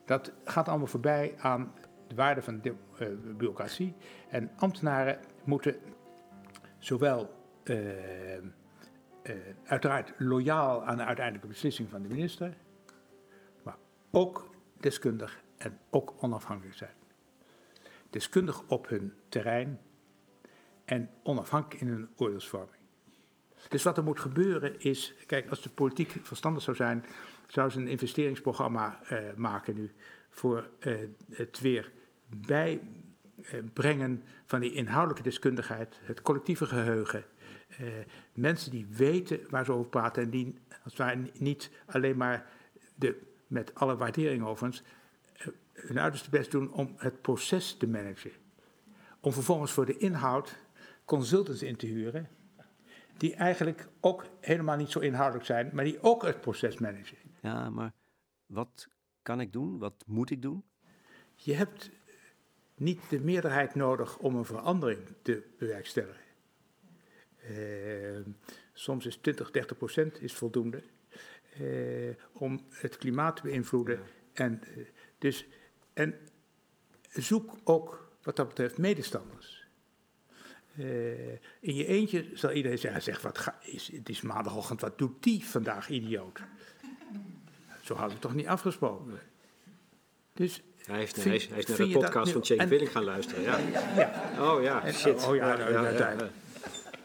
[0.06, 1.74] Dat gaat allemaal voorbij aan
[2.08, 2.76] de waarde van de
[3.38, 3.94] bureaucratie.
[4.30, 5.76] En ambtenaren moeten
[6.78, 7.30] zowel
[9.66, 12.54] uiteraard loyaal aan de uiteindelijke beslissing van de minister,
[13.64, 13.78] maar
[14.12, 14.49] ook
[14.80, 16.94] deskundig en ook onafhankelijk zijn.
[18.10, 19.80] Deskundig op hun terrein
[20.86, 22.78] en onafhankelijk in hun oordeelsvorming.
[23.70, 27.06] Dus wat er moet gebeuren is, kijk, als de politiek verstandig zou zijn,
[27.48, 29.92] zou ze een investeringsprogramma eh, maken nu
[30.30, 30.96] voor eh,
[31.30, 31.92] het weer
[32.28, 37.24] bijbrengen van die inhoudelijke deskundigheid, het collectieve geheugen.
[37.68, 37.88] Eh,
[38.34, 42.46] mensen die weten waar ze over praten en die als het ware niet alleen maar
[42.96, 44.84] de, met alle waardering overigens
[45.34, 48.32] eh, hun uiterste best doen om het proces te managen.
[49.20, 50.58] Om vervolgens voor de inhoud
[51.06, 52.30] consultants in te huren,
[53.18, 57.18] die eigenlijk ook helemaal niet zo inhoudelijk zijn, maar die ook het proces managen.
[57.42, 57.94] Ja, maar
[58.46, 58.88] wat
[59.22, 59.78] kan ik doen?
[59.78, 60.64] Wat moet ik doen?
[61.36, 61.92] Je hebt
[62.76, 66.24] niet de meerderheid nodig om een verandering te bewerkstelligen.
[67.38, 68.34] Eh,
[68.74, 70.84] soms is 20, 30 procent is voldoende
[72.32, 74.00] om het klimaat te beïnvloeden.
[74.34, 74.86] En, eh,
[75.18, 75.46] dus,
[75.94, 76.16] en
[77.10, 79.68] zoek ook wat dat betreft medestanders.
[80.78, 84.98] Eh, in je eentje zal iedereen zeggen, zeg, wat ga, is, het is maandagochtend, wat
[84.98, 86.40] doet die vandaag, idioot?
[87.82, 89.20] Zo hadden we toch niet afgesproken.
[90.34, 93.04] Dus Hij, heeft, Vind- hij, is, hij is naar de podcast van Jake Willing gaan
[93.04, 93.42] luisteren.
[93.44, 93.58] Ja.
[93.96, 95.26] ja, Oh ja, En- shit.
[95.28, 96.30] oh ja, ja.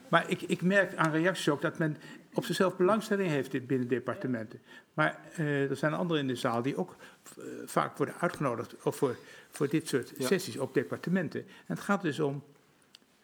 [0.09, 1.97] Maar ik, ik merk aan reacties ook dat men
[2.35, 4.61] op zichzelf belangstelling heeft in- binnen departementen.
[4.95, 6.97] Maar eh, er zijn anderen in de zaal die ook
[7.39, 9.17] eh, vaak worden uitgenodigd of voor,
[9.51, 10.27] voor dit soort Ja.
[10.27, 11.41] sessies op departementen.
[11.41, 12.43] En het gaat dus om,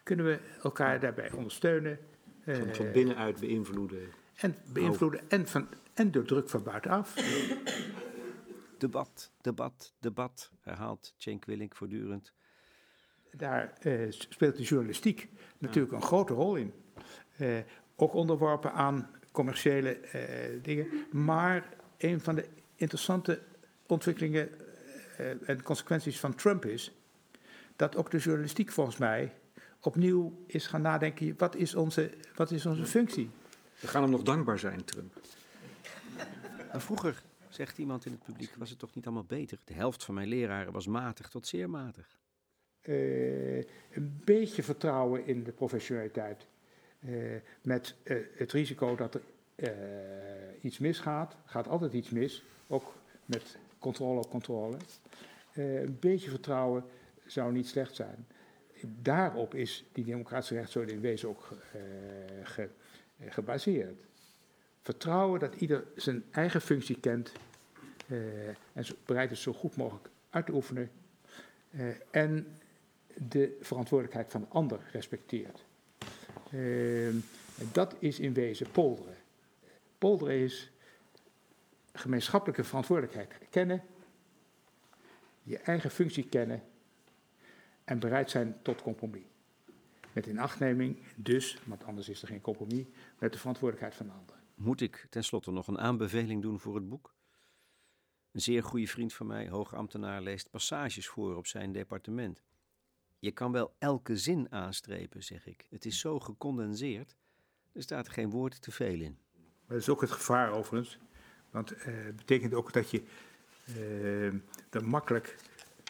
[0.03, 1.99] kunnen we elkaar daarbij ondersteunen
[2.43, 4.09] eh, Van, van binnenuit beïnvloeden.
[4.35, 7.15] en beïnvloeden en, van, en door druk van buitenaf.
[8.77, 12.33] Debat, debat, debat, herhaalt Cenk Willink voortdurend.
[13.31, 16.73] Daar eh, speelt de journalistiek natuurlijk een grote rol in.
[17.37, 17.57] Eh,
[18.01, 20.21] ook onderworpen aan commerciële eh,
[20.61, 20.87] dingen.
[21.11, 22.45] Maar een van de
[22.75, 23.41] interessante
[23.85, 24.49] ontwikkelingen
[25.17, 26.91] eh, en consequenties van Trump is
[27.75, 29.33] dat ook de journalistiek volgens mij
[29.79, 33.29] opnieuw is gaan nadenken: wat is onze, wat is onze functie?
[33.79, 35.13] We gaan hem nog dankbaar zijn, Trump.
[36.71, 39.57] Maar vroeger, zegt iemand in het publiek, was het toch niet allemaal beter?
[39.65, 42.19] De helft van mijn leraren was matig tot zeer matig.
[42.81, 43.57] eh,
[43.91, 46.47] een beetje vertrouwen in de professionaliteit.
[47.05, 47.13] Eh,
[47.61, 49.21] met eh, het risico dat er
[49.55, 49.69] eh,
[50.61, 51.35] iets misgaat.
[51.45, 52.93] gaat altijd iets mis, ook
[53.25, 54.77] met controle op controle.
[55.53, 56.83] Een beetje vertrouwen
[57.25, 58.27] zou niet slecht zijn.
[59.01, 61.49] Daarop is die democratische rechtsorde in wezen ook
[62.43, 62.69] ge-
[63.27, 64.05] gebaseerd.
[64.81, 67.31] Vertrouwen dat ieder zijn eigen functie kent
[68.07, 70.91] eh, en bereid is zo goed mogelijk uit te oefenen.
[72.11, 72.57] En
[73.29, 75.63] de verantwoordelijkheid van de ander respecteert.
[76.51, 77.15] Ehm,
[77.71, 79.15] dat is in wezen polderen.
[79.97, 80.71] Polderen is
[81.93, 83.83] gemeenschappelijke verantwoordelijkheid kennen,
[85.43, 86.63] je eigen functie kennen
[87.83, 89.21] en bereid zijn tot compromis.
[90.13, 92.85] Met inachtneming dus, want anders is er geen compromis,
[93.19, 94.33] met de verantwoordelijkheid van de.
[94.55, 97.13] Moet ik tenslotte nog een aanbeveling doen voor het boek?
[98.31, 102.41] Een zeer goede vriend van mij, hoogambtenaar, leest passages voor op zijn departement.
[103.21, 105.65] Je kan wel elke zin aanstrepen, zeg ik.
[105.69, 107.15] Het is zo gecondenseerd.
[107.71, 109.17] Er staat geen woord te veel in.
[109.35, 110.97] Maar dat is ook het gevaar overigens.
[111.49, 113.03] Want eh, het betekent ook dat je
[113.65, 114.25] eh,
[114.69, 115.35] er makkelijk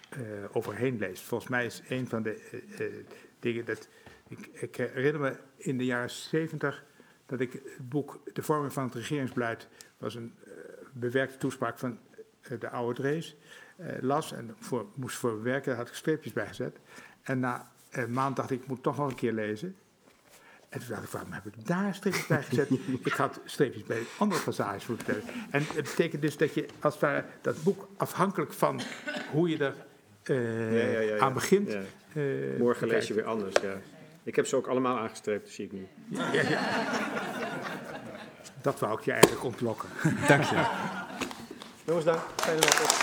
[0.09, 0.21] eh,
[0.51, 1.23] overheen leest.
[1.23, 3.05] Volgens mij is een van de
[3.39, 3.89] dingen dat.
[4.27, 6.85] Ik, ik herinner me in de jaren zeventig
[7.25, 9.67] dat ik het boek De vorming van het regeringsbeleid
[9.97, 10.35] was een
[10.93, 11.99] bewerkte toespraak van
[12.59, 13.35] de oude Drees.
[13.99, 16.79] las en voor, moest voor bewerken, daar had ik streepjes bij gezet.
[17.23, 19.75] En na een maand dacht ik, ik moet toch nog een keer lezen.
[20.69, 22.69] En toen dacht ik, waarom heb ik daar streepjes bij gezet?
[23.03, 25.33] ik had streepjes bij andere passages moeten zetten.
[25.49, 28.81] En het betekent dus dat je als het ware dat boek afhankelijk van
[29.31, 29.75] hoe je er
[30.23, 31.19] eh, Ja, ja, ja, ja.
[31.19, 31.71] aan begint.
[31.71, 31.81] Ja.
[32.13, 32.23] eh,
[32.59, 33.73] Morgen lees je weer anders, ja.
[34.23, 35.87] Ik heb ze ook allemaal aangestreept, zie ik nu.
[38.61, 39.89] Dat wou ik je eigenlijk ontlokken.
[40.27, 40.65] Dank je.
[41.85, 42.19] Jongens, daar.
[42.35, 43.00] Fijne nacht.